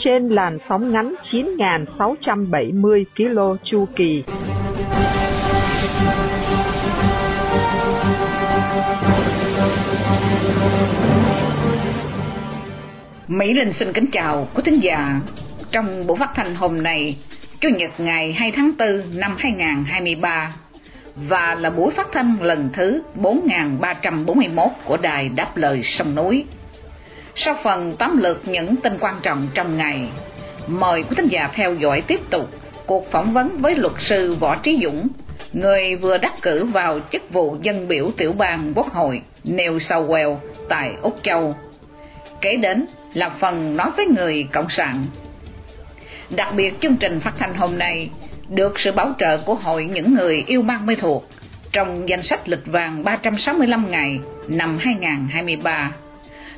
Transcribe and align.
Trên 0.00 0.28
làn 0.28 0.58
sóng 0.68 0.92
ngắn 0.92 1.14
9.670 1.30 3.04
km 3.16 3.56
chu 3.64 3.86
kỳ. 3.96 4.24
Mỹ 13.28 13.54
Linh 13.54 13.72
xin 13.72 13.92
kính 13.92 14.06
chào 14.12 14.48
quý 14.54 14.62
thính 14.64 14.80
giả. 14.82 15.20
Trong 15.70 16.06
buổi 16.06 16.16
phát 16.16 16.30
thanh 16.34 16.54
hôm 16.54 16.82
nay, 16.82 17.16
Chủ 17.60 17.68
nhật 17.68 17.90
ngày 17.98 18.32
2 18.32 18.52
tháng 18.52 18.72
4 18.78 19.02
năm 19.20 19.36
2023 19.38 20.56
và 21.16 21.54
là 21.54 21.70
buổi 21.70 21.90
phát 21.90 22.08
thanh 22.12 22.36
lần 22.42 22.68
thứ 22.72 23.02
4341 23.14 24.68
của 24.84 24.96
Đài 24.96 25.28
Đáp 25.28 25.56
Lời 25.56 25.82
Sông 25.82 26.14
Núi. 26.14 26.44
Sau 27.34 27.56
phần 27.62 27.96
tóm 27.98 28.18
lược 28.18 28.48
những 28.48 28.76
tin 28.76 28.98
quan 29.00 29.20
trọng 29.22 29.48
trong 29.54 29.78
ngày, 29.78 30.08
mời 30.66 31.02
quý 31.02 31.16
thính 31.16 31.28
giả 31.28 31.50
theo 31.54 31.74
dõi 31.74 32.00
tiếp 32.00 32.20
tục 32.30 32.50
cuộc 32.86 33.10
phỏng 33.10 33.32
vấn 33.32 33.58
với 33.58 33.76
luật 33.76 33.92
sư 33.98 34.34
Võ 34.34 34.56
Trí 34.56 34.80
Dũng, 34.82 35.08
người 35.52 35.96
vừa 35.96 36.18
đắc 36.18 36.34
cử 36.42 36.64
vào 36.64 37.00
chức 37.12 37.22
vụ 37.32 37.56
dân 37.62 37.88
biểu 37.88 38.10
tiểu 38.16 38.32
bang 38.32 38.72
Quốc 38.74 38.92
hội 38.92 39.22
New 39.44 39.78
South 39.78 40.10
Wales 40.10 40.36
tại 40.68 40.94
Úc 41.02 41.18
Châu. 41.22 41.54
Kế 42.40 42.56
đến 42.56 42.86
là 43.14 43.28
phần 43.40 43.76
nói 43.76 43.90
với 43.96 44.06
người 44.06 44.48
Cộng 44.52 44.70
sản. 44.70 45.06
Đặc 46.30 46.54
biệt 46.56 46.80
chương 46.80 46.96
trình 46.96 47.20
phát 47.20 47.32
thanh 47.38 47.54
hôm 47.54 47.78
nay 47.78 48.10
được 48.48 48.80
sự 48.80 48.92
bảo 48.92 49.12
trợ 49.18 49.38
của 49.38 49.54
Hội 49.54 49.84
những 49.84 50.14
người 50.14 50.44
yêu 50.46 50.62
bang 50.62 50.86
mê 50.86 50.94
thuộc 50.94 51.28
trong 51.72 52.08
danh 52.08 52.22
sách 52.22 52.48
lịch 52.48 52.66
vàng 52.66 53.04
365 53.04 53.90
ngày 53.90 54.20
năm 54.48 54.78
2023, 54.80 55.92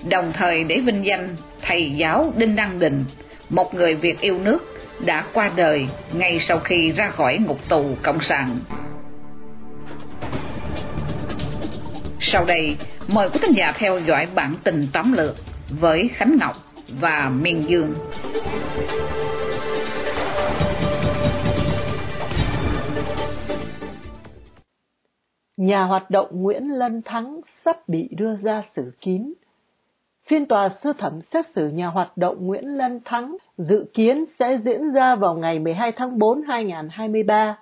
đồng 0.09 0.33
thời 0.35 0.65
để 0.65 0.81
vinh 0.81 1.07
danh 1.07 1.37
thầy 1.63 1.91
giáo 1.91 2.33
Đinh 2.37 2.57
Đăng 2.57 2.79
Định, 2.79 3.05
một 3.49 3.75
người 3.75 3.95
Việt 3.95 4.21
yêu 4.21 4.39
nước 4.39 4.59
đã 5.05 5.25
qua 5.35 5.51
đời 5.57 5.87
ngay 6.13 6.39
sau 6.41 6.59
khi 6.59 6.93
ra 6.93 7.11
khỏi 7.11 7.39
ngục 7.39 7.59
tù 7.69 7.97
Cộng 8.03 8.21
sản. 8.21 8.59
Sau 12.21 12.45
đây, 12.45 12.77
mời 13.09 13.31
quý 13.31 13.39
thính 13.43 13.57
giả 13.57 13.73
theo 13.73 13.99
dõi 13.99 14.27
bản 14.35 14.55
tin 14.65 14.87
tóm 14.93 15.13
lược 15.13 15.37
với 15.81 16.11
Khánh 16.15 16.37
Ngọc 16.41 16.57
và 17.01 17.31
Miền 17.41 17.65
Dương. 17.69 17.95
Nhà 25.57 25.83
hoạt 25.83 26.11
động 26.11 26.29
Nguyễn 26.31 26.69
Lân 26.69 27.03
Thắng 27.05 27.41
sắp 27.65 27.89
bị 27.89 28.09
đưa 28.17 28.37
ra 28.37 28.63
xử 28.77 28.93
kín. 29.01 29.33
Phiên 30.33 30.47
tòa 30.47 30.69
sơ 30.69 30.93
thẩm 30.93 31.21
xét 31.33 31.47
xử 31.55 31.69
nhà 31.69 31.87
hoạt 31.87 32.17
động 32.17 32.47
Nguyễn 32.47 32.65
Lân 32.77 33.01
Thắng 33.05 33.37
dự 33.59 33.85
kiến 33.95 34.25
sẽ 34.39 34.59
diễn 34.65 34.93
ra 34.93 35.15
vào 35.15 35.35
ngày 35.35 35.59
12 35.59 35.93
tháng 35.93 36.19
4 36.19 36.43
2023. 36.43 37.59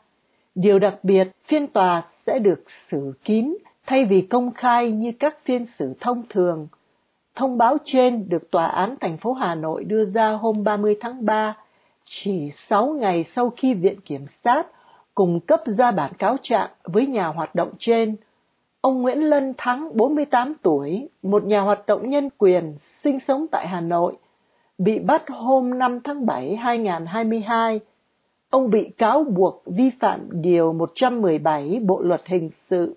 Điều 0.55 0.79
đặc 0.79 0.95
biệt, 1.03 1.29
phiên 1.47 1.67
tòa 1.67 2.03
sẽ 2.27 2.39
được 2.39 2.65
xử 2.91 3.13
kín 3.25 3.57
thay 3.87 4.05
vì 4.05 4.21
công 4.21 4.53
khai 4.53 4.93
như 4.93 5.13
các 5.21 5.37
phiên 5.45 5.67
xử 5.79 5.95
thông 6.01 6.23
thường. 6.29 6.69
Thông 7.35 7.59
báo 7.59 7.77
trên 7.85 8.29
được 8.29 8.51
Tòa 8.51 8.67
án 8.67 8.97
thành 9.01 9.17
phố 9.17 9.33
Hà 9.33 9.55
Nội 9.55 9.85
đưa 9.85 10.05
ra 10.05 10.31
hôm 10.31 10.65
30 10.65 10.97
tháng 11.01 11.25
3, 11.25 11.57
chỉ 12.05 12.51
6 12.69 12.87
ngày 12.87 13.25
sau 13.35 13.53
khi 13.57 13.75
Viện 13.75 14.01
Kiểm 14.01 14.27
sát 14.45 14.67
cung 15.15 15.41
cấp 15.41 15.61
ra 15.79 15.91
bản 15.91 16.13
cáo 16.19 16.37
trạng 16.43 16.71
với 16.85 17.07
nhà 17.07 17.27
hoạt 17.27 17.55
động 17.55 17.71
trên. 17.79 18.17
Ông 18.81 19.03
Nguyễn 19.03 19.19
Lân 19.19 19.55
Thắng, 19.59 19.97
48 19.97 20.55
tuổi, 20.63 21.09
một 21.23 21.45
nhà 21.45 21.61
hoạt 21.61 21.87
động 21.87 22.11
nhân 22.11 22.29
quyền, 22.39 22.77
sinh 23.05 23.21
sống 23.21 23.47
tại 23.51 23.69
Hà 23.69 23.81
Nội, 23.81 24.17
bị 24.79 24.99
bắt 24.99 25.23
hôm 25.29 25.79
5 25.79 26.01
tháng 26.05 26.27
7 26.27 26.57
2022. 26.57 27.81
Ông 28.51 28.71
bị 28.71 28.91
cáo 28.99 29.25
buộc 29.25 29.63
vi 29.67 29.91
phạm 30.01 30.29
Điều 30.31 30.73
117 30.73 31.81
Bộ 31.87 32.01
Luật 32.01 32.27
Hình 32.27 32.51
sự, 32.71 32.97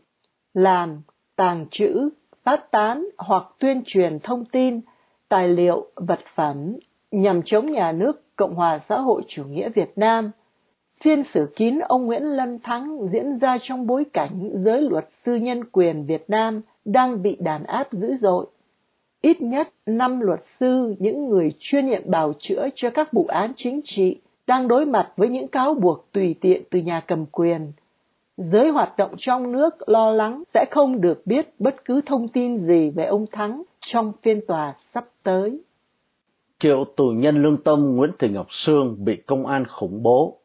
làm, 0.53 1.01
tàng 1.35 1.65
trữ, 1.71 2.09
phát 2.43 2.71
tán 2.71 3.07
hoặc 3.17 3.43
tuyên 3.59 3.81
truyền 3.85 4.19
thông 4.19 4.45
tin, 4.45 4.81
tài 5.29 5.47
liệu, 5.47 5.85
vật 5.95 6.19
phẩm 6.35 6.75
nhằm 7.11 7.41
chống 7.45 7.71
nhà 7.71 7.91
nước 7.91 8.35
Cộng 8.35 8.55
hòa 8.55 8.79
xã 8.89 8.99
hội 8.99 9.21
chủ 9.27 9.43
nghĩa 9.43 9.69
Việt 9.69 9.91
Nam– 9.95 10.31
Phiên 11.03 11.23
xử 11.23 11.47
kín 11.55 11.79
ông 11.79 12.05
Nguyễn 12.05 12.23
Lân 12.23 12.59
Thắng 12.63 12.97
diễn 13.11 13.37
ra 13.39 13.57
trong 13.61 13.87
bối 13.87 14.03
cảnh 14.13 14.49
giới 14.53 14.81
luật 14.81 15.07
sư 15.25 15.35
nhân 15.35 15.63
quyền 15.71 16.05
Việt 16.05 16.23
Nam 16.27 16.61
đang 16.85 17.21
bị 17.21 17.37
đàn 17.39 17.63
áp 17.63 17.87
dữ 17.91 18.15
dội. 18.15 18.45
Ít 19.21 19.41
nhất 19.41 19.69
năm 19.85 20.19
luật 20.19 20.39
sư, 20.59 20.95
những 20.99 21.29
người 21.29 21.51
chuyên 21.59 21.85
nhiệm 21.85 22.01
bào 22.05 22.33
chữa 22.39 22.67
cho 22.75 22.89
các 22.89 23.13
vụ 23.13 23.25
án 23.25 23.53
chính 23.55 23.81
trị, 23.83 24.21
đang 24.47 24.67
đối 24.67 24.85
mặt 24.85 25.11
với 25.17 25.29
những 25.29 25.47
cáo 25.47 25.73
buộc 25.73 26.11
tùy 26.11 26.35
tiện 26.41 26.63
từ 26.71 26.79
nhà 26.79 26.99
cầm 26.99 27.25
quyền. 27.25 27.71
Giới 28.37 28.69
hoạt 28.69 28.97
động 28.97 29.11
trong 29.17 29.51
nước 29.51 29.89
lo 29.89 30.11
lắng 30.11 30.43
sẽ 30.53 30.65
không 30.71 31.01
được 31.01 31.27
biết 31.27 31.53
bất 31.59 31.85
cứ 31.85 32.01
thông 32.05 32.27
tin 32.27 32.59
gì 32.59 32.89
về 32.89 33.05
ông 33.05 33.25
Thắng 33.31 33.63
trong 33.79 34.11
phiên 34.21 34.41
tòa 34.47 34.73
sắp 34.93 35.05
tới. 35.23 35.61
Cựu 36.59 36.85
tù 36.95 37.05
nhân 37.09 37.41
lương 37.41 37.57
tâm 37.57 37.95
Nguyễn 37.95 38.11
Thị 38.19 38.29
Ngọc 38.29 38.47
Sương 38.49 38.95
bị 39.05 39.15
công 39.15 39.45
an 39.45 39.65
khủng 39.67 40.03
bố 40.03 40.39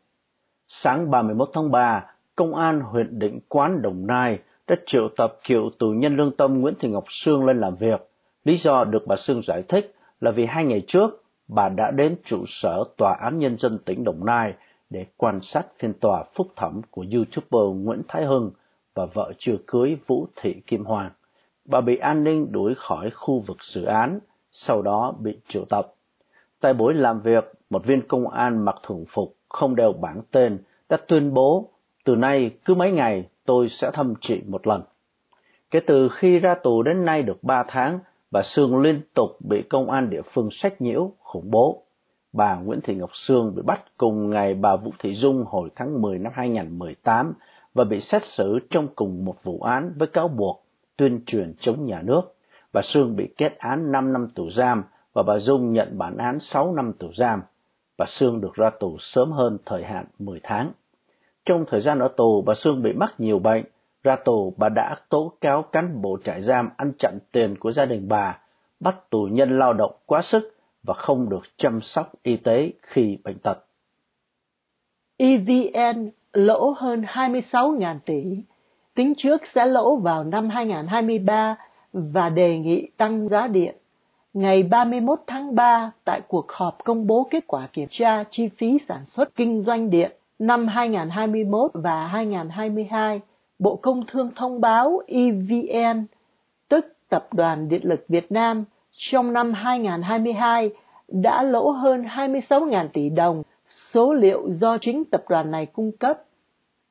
Sáng 0.71 1.11
31 1.11 1.51
tháng 1.53 1.71
3, 1.71 2.07
Công 2.37 2.55
an 2.55 2.81
huyện 2.81 3.19
Định 3.19 3.41
Quán, 3.49 3.83
Đồng 3.83 4.07
Nai 4.07 4.39
đã 4.67 4.77
triệu 4.87 5.09
tập 5.17 5.39
cựu 5.49 5.71
tù 5.79 5.91
nhân 5.91 6.17
lương 6.17 6.37
tâm 6.37 6.61
Nguyễn 6.61 6.75
Thị 6.79 6.89
Ngọc 6.89 7.05
Sương 7.09 7.45
lên 7.45 7.61
làm 7.61 7.77
việc. 7.77 8.09
Lý 8.45 8.57
do 8.57 8.85
được 8.85 9.07
bà 9.07 9.17
Sương 9.17 9.43
giải 9.43 9.63
thích 9.63 9.95
là 10.21 10.31
vì 10.31 10.47
hai 10.47 10.65
ngày 10.65 10.85
trước, 10.87 11.25
bà 11.49 11.69
đã 11.69 11.91
đến 11.91 12.17
trụ 12.25 12.45
sở 12.47 12.85
Tòa 12.97 13.17
án 13.21 13.39
Nhân 13.39 13.57
dân 13.57 13.79
tỉnh 13.85 14.05
Đồng 14.05 14.25
Nai 14.25 14.55
để 14.91 15.07
quan 15.17 15.41
sát 15.41 15.67
phiên 15.79 15.93
tòa 15.93 16.25
phúc 16.35 16.47
thẩm 16.57 16.81
của 16.91 17.05
YouTuber 17.13 17.85
Nguyễn 17.85 18.03
Thái 18.09 18.25
Hưng 18.25 18.51
và 18.95 19.07
vợ 19.07 19.33
chưa 19.39 19.57
cưới 19.67 19.97
Vũ 20.07 20.27
Thị 20.37 20.63
Kim 20.67 20.85
Hoàng. 20.85 21.11
Bà 21.65 21.81
bị 21.81 21.97
an 21.97 22.25
ninh 22.25 22.53
đuổi 22.53 22.75
khỏi 22.77 23.11
khu 23.11 23.41
vực 23.41 23.57
xử 23.61 23.85
án, 23.85 24.19
sau 24.53 24.83
đó 24.83 25.15
bị 25.21 25.39
triệu 25.49 25.65
tập. 25.65 25.95
Tại 26.61 26.75
buổi 26.75 26.95
làm 26.95 27.21
việc, 27.21 27.53
một 27.71 27.87
viên 27.87 28.09
công 28.09 28.29
an 28.29 28.65
mặc 28.65 28.77
thường 28.83 29.05
phục 29.09 29.38
không 29.49 29.77
đeo 29.77 29.93
bảng 29.93 30.23
tên 30.31 30.59
đã 30.89 30.97
tuyên 30.97 31.35
bố 31.35 31.71
từ 32.05 32.17
nay 32.17 32.51
cứ 32.65 32.75
mấy 32.75 32.93
ngày 32.93 33.25
tôi 33.45 33.69
sẽ 33.69 33.91
thăm 33.91 34.15
chị 34.21 34.41
một 34.47 34.67
lần. 34.67 34.83
Kể 35.71 35.81
từ 35.81 36.09
khi 36.09 36.39
ra 36.39 36.55
tù 36.55 36.83
đến 36.83 37.05
nay 37.05 37.23
được 37.23 37.45
ba 37.45 37.65
tháng, 37.69 37.99
bà 38.31 38.43
Sương 38.43 38.81
liên 38.81 39.01
tục 39.15 39.31
bị 39.49 39.63
công 39.63 39.91
an 39.91 40.11
địa 40.11 40.23
phương 40.23 40.51
sách 40.51 40.81
nhiễu, 40.81 41.13
khủng 41.19 41.51
bố. 41.51 41.83
Bà 42.33 42.57
Nguyễn 42.57 42.81
Thị 42.81 42.95
Ngọc 42.95 43.11
Sương 43.13 43.55
bị 43.55 43.63
bắt 43.63 43.81
cùng 43.97 44.31
ngày 44.31 44.55
bà 44.55 44.77
Vũ 44.77 44.91
Thị 44.99 45.15
Dung 45.15 45.45
hồi 45.45 45.71
tháng 45.77 46.03
10 46.03 46.19
năm 46.19 46.33
2018 46.37 47.33
và 47.75 47.85
bị 47.85 48.01
xét 48.01 48.25
xử 48.25 48.59
trong 48.71 48.89
cùng 48.97 49.25
một 49.25 49.45
vụ 49.45 49.61
án 49.61 49.93
với 49.97 50.09
cáo 50.09 50.29
buộc 50.29 50.65
tuyên 50.97 51.21
truyền 51.27 51.55
chống 51.59 51.87
nhà 51.87 52.03
nước. 52.03 52.23
Bà 52.73 52.83
Sương 52.83 53.17
bị 53.17 53.29
kết 53.37 53.59
án 53.59 53.93
5 53.93 54.13
năm 54.13 54.29
tù 54.35 54.51
giam 54.51 54.85
và 55.13 55.23
bà 55.23 55.39
Dung 55.39 55.73
nhận 55.73 55.99
bản 55.99 56.17
án 56.17 56.41
6 56.41 56.73
năm 56.73 56.93
tù 56.93 57.13
giam 57.13 57.43
bà 57.99 58.07
Sương 58.07 58.41
được 58.41 58.55
ra 58.55 58.71
tù 58.81 58.97
sớm 58.99 59.33
hơn 59.33 59.59
thời 59.67 59.85
hạn 59.85 60.05
10 60.19 60.41
tháng. 60.43 60.73
Trong 61.45 61.65
thời 61.69 61.81
gian 61.81 61.99
ở 61.99 62.09
tù, 62.09 62.43
bà 62.43 62.55
Sương 62.55 62.83
bị 62.83 62.93
mắc 62.93 63.15
nhiều 63.19 63.39
bệnh. 63.39 63.65
Ra 64.03 64.17
tù, 64.17 64.55
bà 64.57 64.69
đã 64.69 64.97
tố 65.09 65.33
cáo 65.41 65.63
cán 65.63 66.03
bộ 66.03 66.19
trại 66.25 66.43
giam 66.43 66.71
ăn 66.77 66.93
chặn 66.99 67.19
tiền 67.33 67.57
của 67.61 67.73
gia 67.73 67.87
đình 67.87 68.09
bà, 68.09 68.41
bắt 68.81 69.11
tù 69.11 69.29
nhân 69.33 69.59
lao 69.59 69.73
động 69.73 69.93
quá 70.07 70.23
sức 70.23 70.55
và 70.83 70.95
không 70.95 71.29
được 71.29 71.43
chăm 71.57 71.81
sóc 71.81 72.13
y 72.23 72.37
tế 72.37 72.73
khi 72.83 73.19
bệnh 73.25 73.39
tật. 73.39 73.59
EVN 75.17 76.11
lỗ 76.33 76.75
hơn 76.77 77.03
26.000 77.03 77.99
tỷ, 78.05 78.23
tính 78.95 79.15
trước 79.17 79.47
sẽ 79.47 79.67
lỗ 79.67 79.97
vào 79.97 80.25
năm 80.25 80.49
2023 80.51 81.57
và 81.93 82.29
đề 82.29 82.59
nghị 82.59 82.89
tăng 82.97 83.29
giá 83.29 83.47
điện 83.47 83.77
ngày 84.39 84.63
31 84.63 85.21
tháng 85.27 85.55
3 85.55 85.91
tại 86.05 86.21
cuộc 86.29 86.53
họp 86.53 86.85
công 86.85 87.07
bố 87.07 87.29
kết 87.31 87.45
quả 87.47 87.69
kiểm 87.73 87.89
tra 87.91 88.25
chi 88.31 88.49
phí 88.59 88.79
sản 88.89 89.05
xuất 89.05 89.37
kinh 89.37 89.63
doanh 89.63 89.91
điện 89.91 90.13
năm 90.39 90.67
2021 90.67 91.71
và 91.75 92.07
2022, 92.07 93.21
Bộ 93.59 93.77
Công 93.77 94.07
Thương 94.07 94.31
thông 94.37 94.61
báo 94.61 95.01
EVN, 95.07 96.07
tức 96.69 96.87
Tập 97.09 97.29
đoàn 97.35 97.69
Điện 97.69 97.81
lực 97.85 98.05
Việt 98.09 98.33
Nam, 98.33 98.65
trong 98.93 99.33
năm 99.33 99.53
2022 99.53 100.71
đã 101.09 101.43
lỗ 101.43 101.71
hơn 101.71 102.03
26.000 102.03 102.89
tỷ 102.93 103.11
đồng, 103.11 103.43
số 103.67 104.13
liệu 104.15 104.51
do 104.51 104.79
chính 104.79 105.05
tập 105.05 105.25
đoàn 105.29 105.51
này 105.51 105.67
cung 105.67 105.93
cấp. 105.93 106.23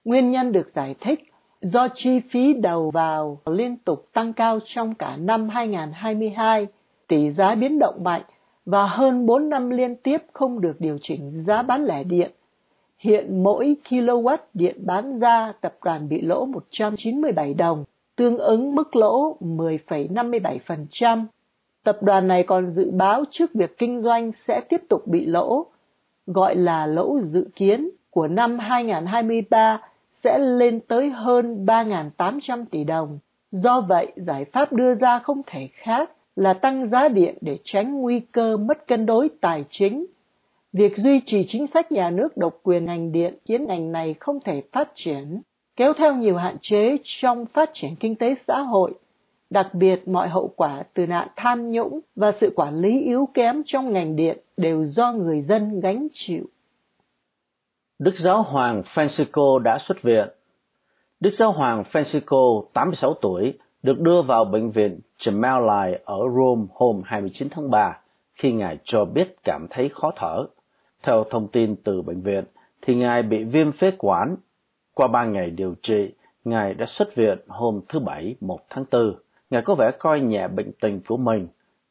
Nguyên 0.05 0.31
nhân 0.31 0.51
được 0.51 0.71
giải 0.75 0.95
thích 0.99 1.19
do 1.61 1.87
chi 1.95 2.19
phí 2.19 2.53
đầu 2.53 2.91
vào 2.91 3.39
liên 3.45 3.77
tục 3.77 4.09
tăng 4.13 4.33
cao 4.33 4.59
trong 4.65 4.95
cả 4.95 5.17
năm 5.17 5.49
2022, 5.49 6.67
tỷ 7.07 7.31
giá 7.31 7.55
biến 7.55 7.79
động 7.79 8.03
mạnh 8.03 8.21
và 8.65 8.87
hơn 8.87 9.25
4 9.25 9.49
năm 9.49 9.69
liên 9.69 9.95
tiếp 9.95 10.17
không 10.33 10.61
được 10.61 10.75
điều 10.79 10.97
chỉnh 11.01 11.43
giá 11.47 11.61
bán 11.61 11.85
lẻ 11.85 12.03
điện. 12.03 12.31
Hiện 12.97 13.43
mỗi 13.43 13.75
kilowatt 13.89 14.37
điện 14.53 14.75
bán 14.85 15.19
ra 15.19 15.53
tập 15.61 15.75
đoàn 15.83 16.09
bị 16.09 16.21
lỗ 16.21 16.45
197 16.45 17.53
đồng, 17.53 17.83
tương 18.15 18.37
ứng 18.37 18.75
mức 18.75 18.95
lỗ 18.95 19.37
10,57%. 19.39 21.25
Tập 21.83 21.97
đoàn 22.01 22.27
này 22.27 22.43
còn 22.43 22.71
dự 22.71 22.91
báo 22.91 23.23
trước 23.31 23.53
việc 23.53 23.77
kinh 23.77 24.01
doanh 24.01 24.31
sẽ 24.47 24.61
tiếp 24.69 24.81
tục 24.89 25.07
bị 25.07 25.25
lỗ, 25.25 25.65
gọi 26.25 26.55
là 26.55 26.85
lỗ 26.85 27.19
dự 27.21 27.47
kiến 27.55 27.89
của 28.09 28.27
năm 28.27 28.59
2023 28.59 29.81
sẽ 30.23 30.37
lên 30.37 30.79
tới 30.79 31.09
hơn 31.09 31.65
3.800 31.65 32.65
tỷ 32.71 32.83
đồng. 32.83 33.19
Do 33.51 33.81
vậy, 33.81 34.11
giải 34.15 34.45
pháp 34.45 34.73
đưa 34.73 34.93
ra 34.93 35.19
không 35.19 35.41
thể 35.47 35.69
khác 35.73 36.09
là 36.37 36.53
tăng 36.53 36.89
giá 36.89 37.07
điện 37.07 37.37
để 37.41 37.57
tránh 37.63 38.01
nguy 38.01 38.19
cơ 38.19 38.57
mất 38.57 38.87
cân 38.87 39.05
đối 39.05 39.29
tài 39.41 39.65
chính. 39.69 40.05
Việc 40.73 40.97
duy 40.97 41.21
trì 41.25 41.45
chính 41.47 41.67
sách 41.67 41.91
nhà 41.91 42.09
nước 42.09 42.37
độc 42.37 42.59
quyền 42.63 42.85
ngành 42.85 43.11
điện 43.11 43.37
khiến 43.45 43.65
ngành 43.67 43.91
này 43.91 44.15
không 44.19 44.39
thể 44.45 44.61
phát 44.71 44.91
triển, 44.95 45.41
kéo 45.75 45.93
theo 45.93 46.15
nhiều 46.15 46.35
hạn 46.35 46.57
chế 46.61 46.97
trong 47.03 47.45
phát 47.45 47.69
triển 47.73 47.95
kinh 47.95 48.15
tế 48.15 48.35
xã 48.47 48.59
hội, 48.59 48.93
đặc 49.49 49.73
biệt 49.73 50.07
mọi 50.07 50.29
hậu 50.29 50.47
quả 50.55 50.83
từ 50.93 51.05
nạn 51.07 51.27
tham 51.35 51.71
nhũng 51.71 51.99
và 52.15 52.31
sự 52.31 52.53
quản 52.55 52.81
lý 52.81 53.01
yếu 53.01 53.29
kém 53.33 53.61
trong 53.65 53.93
ngành 53.93 54.15
điện 54.15 54.37
đều 54.57 54.83
do 54.83 55.13
người 55.13 55.41
dân 55.41 55.79
gánh 55.79 56.07
chịu. 56.11 56.45
Đức 57.99 58.13
Giáo 58.17 58.43
Hoàng 58.43 58.83
Francisco 58.93 59.59
đã 59.59 59.77
xuất 59.79 60.01
viện. 60.01 60.27
Đức 61.19 61.31
Giáo 61.33 61.51
Hoàng 61.51 61.83
Francisco, 61.91 62.65
86 62.73 63.13
tuổi, 63.13 63.53
được 63.83 63.99
đưa 63.99 64.21
vào 64.21 64.45
bệnh 64.45 64.71
viện 64.71 64.99
Gemelli 65.25 65.97
ở 66.05 66.19
Rome 66.35 66.65
hôm 66.73 67.01
29 67.05 67.47
tháng 67.51 67.71
3 67.71 67.99
khi 68.35 68.51
Ngài 68.51 68.77
cho 68.83 69.05
biết 69.05 69.35
cảm 69.43 69.67
thấy 69.69 69.89
khó 69.89 70.11
thở. 70.15 70.45
Theo 71.03 71.23
thông 71.29 71.47
tin 71.47 71.75
từ 71.75 72.01
bệnh 72.01 72.21
viện, 72.21 72.43
thì 72.81 72.95
Ngài 72.95 73.23
bị 73.23 73.43
viêm 73.43 73.71
phế 73.71 73.91
quản. 73.97 74.35
Qua 74.93 75.07
ba 75.07 75.25
ngày 75.25 75.49
điều 75.49 75.75
trị, 75.81 76.13
Ngài 76.45 76.73
đã 76.73 76.85
xuất 76.85 77.15
viện 77.15 77.37
hôm 77.47 77.81
thứ 77.89 77.99
Bảy 77.99 78.35
1 78.41 78.59
tháng 78.69 78.85
4. 78.91 79.15
Ngài 79.49 79.61
có 79.61 79.75
vẻ 79.75 79.91
coi 79.99 80.19
nhẹ 80.19 80.47
bệnh 80.47 80.71
tình 80.81 81.01
của 81.07 81.17
mình, 81.17 81.47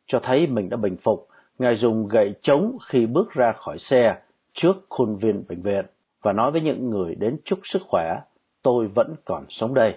cho 0.06 0.20
thấy 0.22 0.46
mình 0.46 0.68
đã 0.68 0.76
bình 0.76 0.96
phục. 0.96 1.28
Ngài 1.58 1.76
dùng 1.76 2.08
gậy 2.08 2.34
chống 2.42 2.76
khi 2.88 3.06
bước 3.06 3.32
ra 3.32 3.52
khỏi 3.52 3.78
xe 3.78 4.18
trước 4.52 4.76
khuôn 4.88 5.16
viên 5.16 5.44
bệnh 5.48 5.62
viện 5.62 5.86
và 6.22 6.32
nói 6.32 6.50
với 6.50 6.60
những 6.60 6.90
người 6.90 7.14
đến 7.14 7.38
chúc 7.44 7.58
sức 7.62 7.82
khỏe, 7.88 8.20
tôi 8.62 8.86
vẫn 8.86 9.14
còn 9.24 9.44
sống 9.48 9.74
đây. 9.74 9.94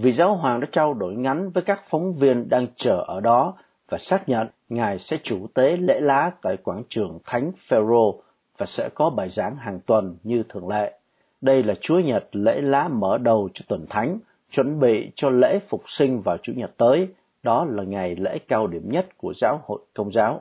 Vị 0.00 0.12
giáo 0.12 0.34
hoàng 0.34 0.60
đã 0.60 0.66
trao 0.72 0.94
đổi 0.94 1.14
ngắn 1.14 1.50
với 1.50 1.62
các 1.62 1.82
phóng 1.88 2.14
viên 2.14 2.48
đang 2.48 2.66
chờ 2.76 3.04
ở 3.06 3.20
đó 3.20 3.54
và 3.88 3.98
xác 3.98 4.28
nhận 4.28 4.46
Ngài 4.68 4.98
sẽ 4.98 5.18
chủ 5.22 5.46
tế 5.54 5.76
lễ 5.76 6.00
lá 6.00 6.30
tại 6.42 6.56
quảng 6.56 6.82
trường 6.88 7.18
Thánh 7.24 7.52
Phêrô 7.68 8.22
và 8.58 8.66
sẽ 8.66 8.88
có 8.94 9.10
bài 9.10 9.28
giảng 9.28 9.56
hàng 9.56 9.80
tuần 9.86 10.16
như 10.22 10.42
thường 10.48 10.68
lệ. 10.68 10.98
Đây 11.40 11.62
là 11.62 11.74
Chúa 11.80 11.98
Nhật 11.98 12.28
lễ 12.32 12.60
lá 12.60 12.88
mở 12.88 13.18
đầu 13.18 13.48
cho 13.54 13.64
tuần 13.68 13.86
thánh, 13.90 14.18
chuẩn 14.50 14.80
bị 14.80 15.10
cho 15.14 15.30
lễ 15.30 15.58
phục 15.68 15.82
sinh 15.86 16.20
vào 16.20 16.36
Chủ 16.42 16.52
nhật 16.56 16.76
tới, 16.76 17.08
đó 17.42 17.66
là 17.68 17.82
ngày 17.82 18.16
lễ 18.16 18.38
cao 18.48 18.66
điểm 18.66 18.90
nhất 18.90 19.06
của 19.16 19.32
giáo 19.36 19.60
hội 19.64 19.80
công 19.94 20.12
giáo. 20.12 20.40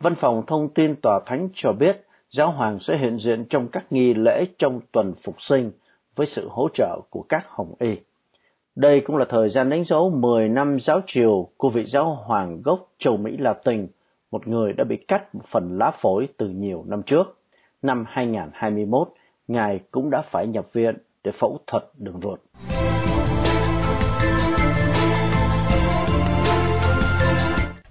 Văn 0.00 0.14
phòng 0.14 0.42
thông 0.46 0.68
tin 0.68 0.94
tòa 1.02 1.20
thánh 1.26 1.48
cho 1.54 1.72
biết 1.72 2.06
giáo 2.30 2.50
hoàng 2.50 2.78
sẽ 2.78 2.96
hiện 2.96 3.18
diện 3.18 3.44
trong 3.50 3.68
các 3.68 3.84
nghi 3.90 4.14
lễ 4.14 4.44
trong 4.58 4.80
tuần 4.92 5.14
phục 5.22 5.42
sinh 5.42 5.70
với 6.16 6.26
sự 6.26 6.48
hỗ 6.50 6.68
trợ 6.74 7.00
của 7.10 7.22
các 7.28 7.44
hồng 7.48 7.74
y. 7.78 7.96
Đây 8.76 9.00
cũng 9.00 9.16
là 9.16 9.24
thời 9.28 9.50
gian 9.50 9.70
đánh 9.70 9.84
dấu 9.84 10.10
10 10.10 10.48
năm 10.48 10.80
giáo 10.80 11.00
triều 11.06 11.48
của 11.56 11.70
vị 11.70 11.84
giáo 11.84 12.14
hoàng 12.14 12.62
gốc 12.62 12.88
châu 12.98 13.16
Mỹ 13.16 13.36
Latin, 13.38 13.86
một 14.30 14.48
người 14.48 14.72
đã 14.72 14.84
bị 14.84 14.96
cắt 14.96 15.34
một 15.34 15.44
phần 15.50 15.78
lá 15.78 15.90
phổi 15.90 16.28
từ 16.36 16.48
nhiều 16.48 16.84
năm 16.86 17.02
trước. 17.02 17.38
Năm 17.82 18.04
2021, 18.08 19.08
Ngài 19.48 19.80
cũng 19.90 20.10
đã 20.10 20.22
phải 20.30 20.46
nhập 20.46 20.66
viện 20.72 20.96
để 21.24 21.32
phẫu 21.32 21.58
thuật 21.66 21.84
đường 21.98 22.20
ruột. 22.22 22.40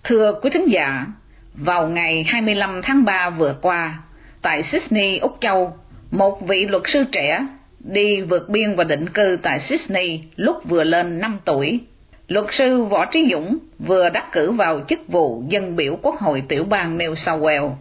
Thưa 0.03 0.39
quý 0.41 0.49
thính 0.53 0.71
giả, 0.71 1.05
vào 1.53 1.89
ngày 1.89 2.23
25 2.27 2.81
tháng 2.83 3.05
3 3.05 3.29
vừa 3.29 3.55
qua, 3.61 4.03
tại 4.41 4.63
Sydney, 4.63 5.17
Úc 5.17 5.37
Châu, 5.39 5.73
một 6.11 6.41
vị 6.47 6.65
luật 6.65 6.83
sư 6.85 7.03
trẻ 7.11 7.47
đi 7.83 8.21
vượt 8.21 8.49
biên 8.49 8.75
và 8.75 8.83
định 8.83 9.09
cư 9.09 9.37
tại 9.43 9.59
Sydney 9.59 10.21
lúc 10.35 10.57
vừa 10.69 10.83
lên 10.83 11.19
5 11.19 11.39
tuổi. 11.45 11.79
Luật 12.27 12.45
sư 12.51 12.83
Võ 12.83 13.05
Trí 13.05 13.27
Dũng 13.31 13.57
vừa 13.79 14.09
đắc 14.09 14.31
cử 14.31 14.51
vào 14.51 14.81
chức 14.87 14.99
vụ 15.07 15.43
dân 15.49 15.75
biểu 15.75 15.97
Quốc 16.01 16.15
hội 16.15 16.43
tiểu 16.47 16.63
bang 16.63 16.97
New 16.97 17.15
South 17.15 17.41
Wales. 17.41 17.71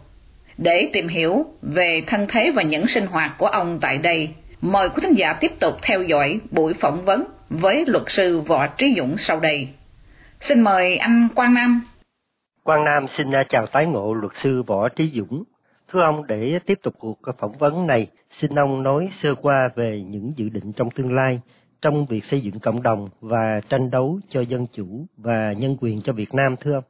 Để 0.59 0.91
tìm 0.93 1.09
hiểu 1.09 1.47
về 1.63 2.03
thân 2.07 2.27
thế 2.29 2.51
và 2.51 2.63
những 2.63 2.87
sinh 2.87 3.07
hoạt 3.07 3.39
của 3.39 3.47
ông 3.47 3.79
tại 3.81 3.99
đây, 3.99 4.31
mời 4.61 4.89
quý 4.89 5.01
thính 5.03 5.15
giả 5.15 5.33
tiếp 5.33 5.61
tục 5.61 5.75
theo 5.83 6.03
dõi 6.03 6.41
buổi 6.51 6.75
phỏng 6.81 7.05
vấn 7.05 7.25
với 7.51 7.85
luật 7.87 8.05
sư 8.09 8.41
Võ 8.41 8.67
Trí 8.67 8.95
Dũng 8.97 9.19
sau 9.19 9.41
đây. 9.41 9.69
Xin 10.41 10.61
mời 10.61 10.97
anh 10.97 11.29
Quang 11.35 11.55
Nam. 11.55 11.83
Quang 12.63 12.85
Nam 12.85 13.09
xin 13.09 13.35
à, 13.35 13.45
chào 13.49 13.67
tái 13.67 13.87
ngộ 13.87 14.15
luật 14.15 14.33
sư 14.35 14.63
Võ 14.63 14.89
Trí 14.89 15.13
Dũng. 15.15 15.45
Thưa 15.89 16.01
ông, 16.01 16.27
để 16.27 16.59
tiếp 16.67 16.79
tục 16.83 16.95
cuộc 16.99 17.19
phỏng 17.39 17.59
vấn 17.59 17.87
này, 17.87 18.07
xin 18.32 18.55
ông 18.55 18.82
nói 18.82 19.08
sơ 19.11 19.34
qua 19.34 19.70
về 19.76 20.02
những 20.02 20.31
dự 20.37 20.49
định 20.49 20.73
trong 20.76 20.90
tương 20.90 21.14
lai 21.14 21.40
trong 21.82 22.06
việc 22.06 22.25
xây 22.25 22.40
dựng 22.40 22.55
cộng 22.62 22.82
đồng 22.82 23.08
và 23.20 23.61
tranh 23.69 23.90
đấu 23.90 24.19
cho 24.29 24.40
dân 24.40 24.67
chủ 24.73 25.06
và 25.17 25.52
nhân 25.58 25.76
quyền 25.81 26.00
cho 26.05 26.12
Việt 26.12 26.34
Nam 26.34 26.56
thưa 26.61 26.73
ông? 26.75 26.84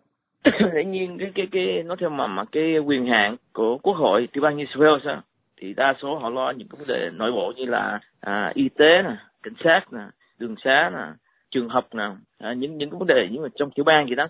Dĩ 0.75 0.85
nhiên 0.85 1.19
cái 1.19 1.33
cái 1.35 1.47
cái 1.53 1.83
nói 1.83 1.97
theo 2.01 2.11
mà 2.11 2.27
mà 2.27 2.45
cái 2.53 2.79
quyền 2.79 3.07
hạn 3.07 3.37
của 3.53 3.79
Quốc 3.79 3.97
hội 3.97 4.29
tiểu 4.33 4.43
bang 4.43 4.57
New 4.57 4.67
South 4.67 5.05
Wales 5.05 5.21
thì 5.61 5.75
đa 5.75 5.95
số 6.03 6.19
họ 6.19 6.31
lo 6.31 6.51
những 6.51 6.69
cái 6.69 6.77
vấn 6.79 6.89
đề 6.89 7.11
nội 7.15 7.33
bộ 7.33 7.53
như 7.57 7.65
là 7.65 8.01
à, 8.21 8.53
y 8.55 8.69
tế 8.69 9.03
nè, 9.05 9.17
cảnh 9.43 9.55
sát 9.65 9.93
nè, 9.93 10.01
đường 10.39 10.55
xá 10.65 10.91
nè, 10.95 11.05
trường 11.51 11.69
học 11.69 11.89
nè, 11.95 12.05
à, 12.39 12.53
những 12.53 12.79
những 12.79 12.91
cái 12.91 12.99
vấn 12.99 13.07
đề 13.07 13.29
những 13.31 13.49
trong 13.59 13.71
tiểu 13.71 13.85
bang 13.85 14.09
gì 14.09 14.15
đó. 14.15 14.27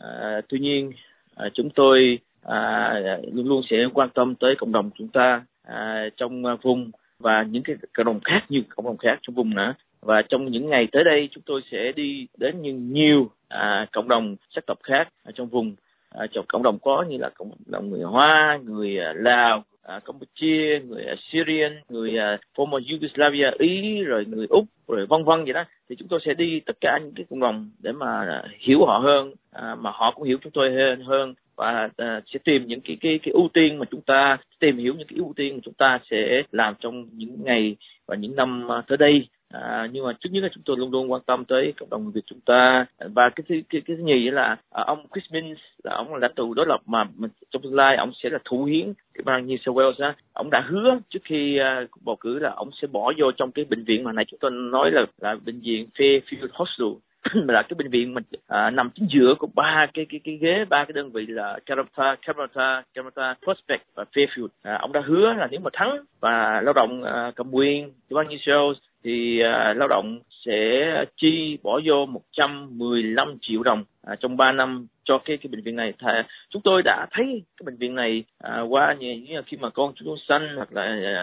À, 0.00 0.40
tuy 0.48 0.58
nhiên 0.58 0.92
à, 1.36 1.48
chúng 1.54 1.70
tôi 1.70 2.18
à, 2.42 2.92
luôn 3.32 3.48
luôn 3.48 3.62
sẽ 3.70 3.76
quan 3.94 4.10
tâm 4.10 4.34
tới 4.34 4.54
cộng 4.58 4.72
đồng 4.72 4.90
chúng 4.98 5.08
ta 5.08 5.42
à, 5.70 6.08
trong 6.16 6.44
à, 6.44 6.54
vùng 6.62 6.90
và 7.18 7.42
những 7.42 7.62
cái 7.62 7.76
cộng 7.94 8.06
đồng 8.06 8.20
khác 8.20 8.40
như 8.48 8.62
cộng 8.76 8.86
đồng 8.86 8.96
khác 8.96 9.18
trong 9.22 9.34
vùng 9.34 9.54
nữa 9.54 9.74
và 10.00 10.22
trong 10.28 10.50
những 10.50 10.70
ngày 10.70 10.88
tới 10.92 11.04
đây 11.04 11.28
chúng 11.32 11.42
tôi 11.46 11.60
sẽ 11.70 11.92
đi 11.96 12.26
đến 12.38 12.62
những 12.62 12.92
nhiều 12.92 13.30
à, 13.48 13.86
cộng 13.92 14.08
đồng 14.08 14.36
sắc 14.54 14.66
tộc 14.66 14.78
khác 14.82 15.08
ở 15.24 15.32
trong 15.34 15.48
vùng 15.48 15.74
à, 16.10 16.26
trong 16.32 16.44
cộng 16.48 16.62
đồng 16.62 16.78
có 16.78 17.04
như 17.08 17.16
là 17.18 17.30
cộng 17.34 17.50
đồng 17.66 17.90
người 17.90 18.02
Hoa, 18.02 18.58
người 18.64 18.98
à, 18.98 19.12
Lào, 19.16 19.64
à, 19.82 20.00
Campuchia, 20.04 20.80
người 20.88 21.04
à, 21.04 21.14
Syrian, 21.32 21.80
người 21.88 22.18
à, 22.18 22.38
former 22.56 22.80
Yugoslavia, 22.92 23.50
Ý, 23.58 24.02
rồi 24.02 24.24
người 24.24 24.46
Úc, 24.50 24.64
rồi 24.88 25.06
vân 25.06 25.24
vân 25.24 25.44
vậy 25.44 25.52
đó. 25.52 25.64
Thì 25.88 25.96
chúng 25.98 26.08
tôi 26.08 26.20
sẽ 26.26 26.34
đi 26.34 26.60
tất 26.66 26.76
cả 26.80 26.98
những 27.02 27.12
cái 27.16 27.26
cộng 27.30 27.40
đồng 27.40 27.70
để 27.78 27.92
mà 27.92 28.20
à, 28.20 28.42
hiểu 28.58 28.84
họ 28.86 28.98
hơn, 28.98 29.34
à, 29.52 29.74
mà 29.74 29.90
họ 29.94 30.12
cũng 30.16 30.24
hiểu 30.24 30.38
chúng 30.42 30.52
tôi 30.52 30.70
hơn 30.72 31.04
hơn 31.04 31.34
và 31.60 31.84
uh, 31.84 32.24
sẽ 32.26 32.38
tìm 32.44 32.66
những 32.66 32.80
cái 32.80 32.96
cái 33.00 33.20
cái 33.22 33.32
ưu 33.32 33.48
tiên 33.54 33.78
mà 33.78 33.84
chúng 33.90 34.00
ta 34.00 34.38
tìm 34.60 34.78
hiểu 34.78 34.94
những 34.98 35.06
cái 35.08 35.18
ưu 35.18 35.32
tiên 35.36 35.54
mà 35.54 35.60
chúng 35.64 35.74
ta 35.74 35.98
sẽ 36.10 36.42
làm 36.52 36.74
trong 36.80 37.06
những 37.12 37.44
ngày 37.44 37.76
và 38.06 38.16
những 38.16 38.36
năm 38.36 38.72
à, 38.72 38.82
tới 38.86 38.98
đây. 38.98 39.28
À, 39.52 39.88
nhưng 39.92 40.04
mà 40.06 40.12
trước 40.20 40.30
nhất 40.32 40.42
là 40.42 40.48
chúng 40.54 40.62
tôi 40.66 40.76
luôn 40.76 40.90
luôn 40.90 41.12
quan 41.12 41.22
tâm 41.26 41.44
tới 41.44 41.72
cộng 41.76 41.90
đồng 41.90 42.02
người 42.02 42.12
Việt 42.12 42.20
chúng 42.26 42.40
ta. 42.40 42.86
Và 42.98 43.28
cái 43.28 43.44
thứ 43.48 43.54
cái, 43.68 43.80
cái 43.84 43.96
thứ 43.96 44.02
nhì 44.04 44.30
là 44.30 44.56
à, 44.70 44.82
ông 44.86 45.06
Chris 45.12 45.32
Minns 45.32 45.58
là 45.84 45.94
ông 45.94 46.12
là 46.12 46.18
lãnh 46.18 46.34
tụ 46.34 46.54
đối 46.54 46.66
lập 46.66 46.80
mà 46.86 47.04
mình, 47.16 47.30
trong 47.50 47.62
tương 47.62 47.74
lai 47.74 47.96
ông 47.96 48.12
sẽ 48.22 48.30
là 48.30 48.38
thủ 48.44 48.64
hiến 48.64 48.92
cái 49.14 49.22
bang 49.24 49.46
New 49.46 49.56
South 49.56 49.76
Wales 49.76 50.08
á. 50.08 50.14
Ông 50.32 50.50
đã 50.50 50.66
hứa 50.68 50.98
trước 51.08 51.20
khi 51.24 51.58
uh, 51.84 51.90
bầu 52.04 52.16
cử 52.16 52.38
là 52.38 52.50
ông 52.50 52.70
sẽ 52.82 52.86
bỏ 52.86 53.12
vô 53.18 53.32
trong 53.32 53.52
cái 53.52 53.64
bệnh 53.64 53.84
viện 53.84 54.04
mà 54.04 54.12
này 54.12 54.24
chúng 54.28 54.40
tôi 54.40 54.50
nói 54.50 54.90
là 54.90 55.06
là 55.20 55.36
bệnh 55.46 55.60
viện 55.60 55.86
Fairfield 55.94 56.48
Hospital. 56.52 57.09
là 57.34 57.62
cái 57.62 57.74
bệnh 57.78 57.90
viện 57.90 58.14
mình 58.14 58.24
à, 58.46 58.70
nằm 58.70 58.90
chính 58.94 59.06
giữa 59.10 59.34
của 59.38 59.48
ba 59.54 59.86
cái 59.94 60.06
cái 60.08 60.20
cái 60.24 60.38
ghế 60.40 60.64
ba 60.68 60.84
cái 60.84 60.92
đơn 60.92 61.12
vị 61.12 61.26
là 61.26 61.58
Carota, 61.66 62.16
Carota, 62.26 62.82
Carota 62.94 63.34
Prospect 63.42 63.82
và 63.94 64.04
Fairfield. 64.12 64.48
À, 64.62 64.78
ông 64.80 64.92
đã 64.92 65.02
hứa 65.06 65.32
là 65.32 65.48
nếu 65.50 65.60
mà 65.60 65.70
thắng 65.72 66.04
và 66.20 66.60
lao 66.60 66.72
động 66.72 67.02
à, 67.02 67.32
cầm 67.36 67.54
quyền 67.54 67.92
bao 68.10 68.24
nhiêu 68.24 68.38
show 68.38 68.74
thì 69.04 69.40
à, 69.40 69.74
lao 69.76 69.88
động 69.88 70.18
sẽ 70.46 71.04
chi 71.16 71.58
bỏ 71.62 71.80
vô 71.84 72.06
115 72.06 73.36
triệu 73.40 73.62
đồng 73.62 73.84
à, 74.02 74.16
trong 74.20 74.36
3 74.36 74.52
năm 74.52 74.86
cho 75.04 75.18
cái 75.24 75.36
cái 75.36 75.48
bệnh 75.52 75.62
viện 75.62 75.76
này. 75.76 75.92
Thà, 75.98 76.26
chúng 76.50 76.62
tôi 76.62 76.82
đã 76.84 77.06
thấy 77.10 77.42
cái 77.56 77.64
bệnh 77.64 77.76
viện 77.76 77.94
này 77.94 78.24
à, 78.38 78.60
qua 78.60 78.96
như, 78.98 79.24
như 79.28 79.42
khi 79.46 79.56
mà 79.56 79.70
con 79.70 79.92
chúng 79.96 80.08
tôi 80.08 80.16
sanh 80.28 80.56
hoặc 80.56 80.72
là 80.72 80.82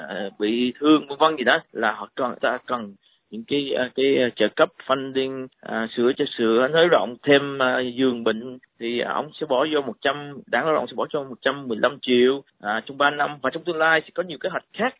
à, 0.10 0.30
bị 0.40 0.74
thương 0.80 1.08
vân 1.08 1.18
vân 1.18 1.38
gì 1.38 1.44
đó 1.44 1.60
là 1.72 1.92
họ 1.92 2.10
cần 2.16 2.36
ta 2.42 2.58
cần 2.66 2.96
những 3.32 3.44
cái 3.48 3.72
à, 3.78 3.90
cái 3.96 4.18
à, 4.18 4.30
trợ 4.36 4.48
cấp 4.56 4.70
funding 4.88 5.48
à, 5.62 5.88
sửa 5.96 6.12
cho 6.18 6.26
sửa 6.38 6.68
nới 6.68 6.88
rộng 6.92 7.16
thêm 7.24 7.62
à, 7.62 7.80
giường 7.80 8.24
bệnh 8.24 8.58
thì 8.80 9.00
ông 9.00 9.30
sẽ 9.40 9.46
bỏ 9.50 9.66
vô 9.74 9.82
100 9.82 10.38
đảng 10.48 10.66
lao 10.66 10.76
động 10.76 10.86
sẽ 10.88 10.94
bỏ 10.96 11.08
cho 11.10 11.24
115 11.24 11.98
triệu. 12.02 12.44
À, 12.62 12.82
trong 12.86 12.98
3 12.98 13.10
năm 13.10 13.38
và 13.42 13.50
trong 13.50 13.64
tương 13.64 13.78
lai 13.78 14.02
sẽ 14.04 14.10
có 14.14 14.24
nhiều 14.24 14.38
kế 14.42 14.50
hoạch 14.50 14.66
khác 14.74 14.96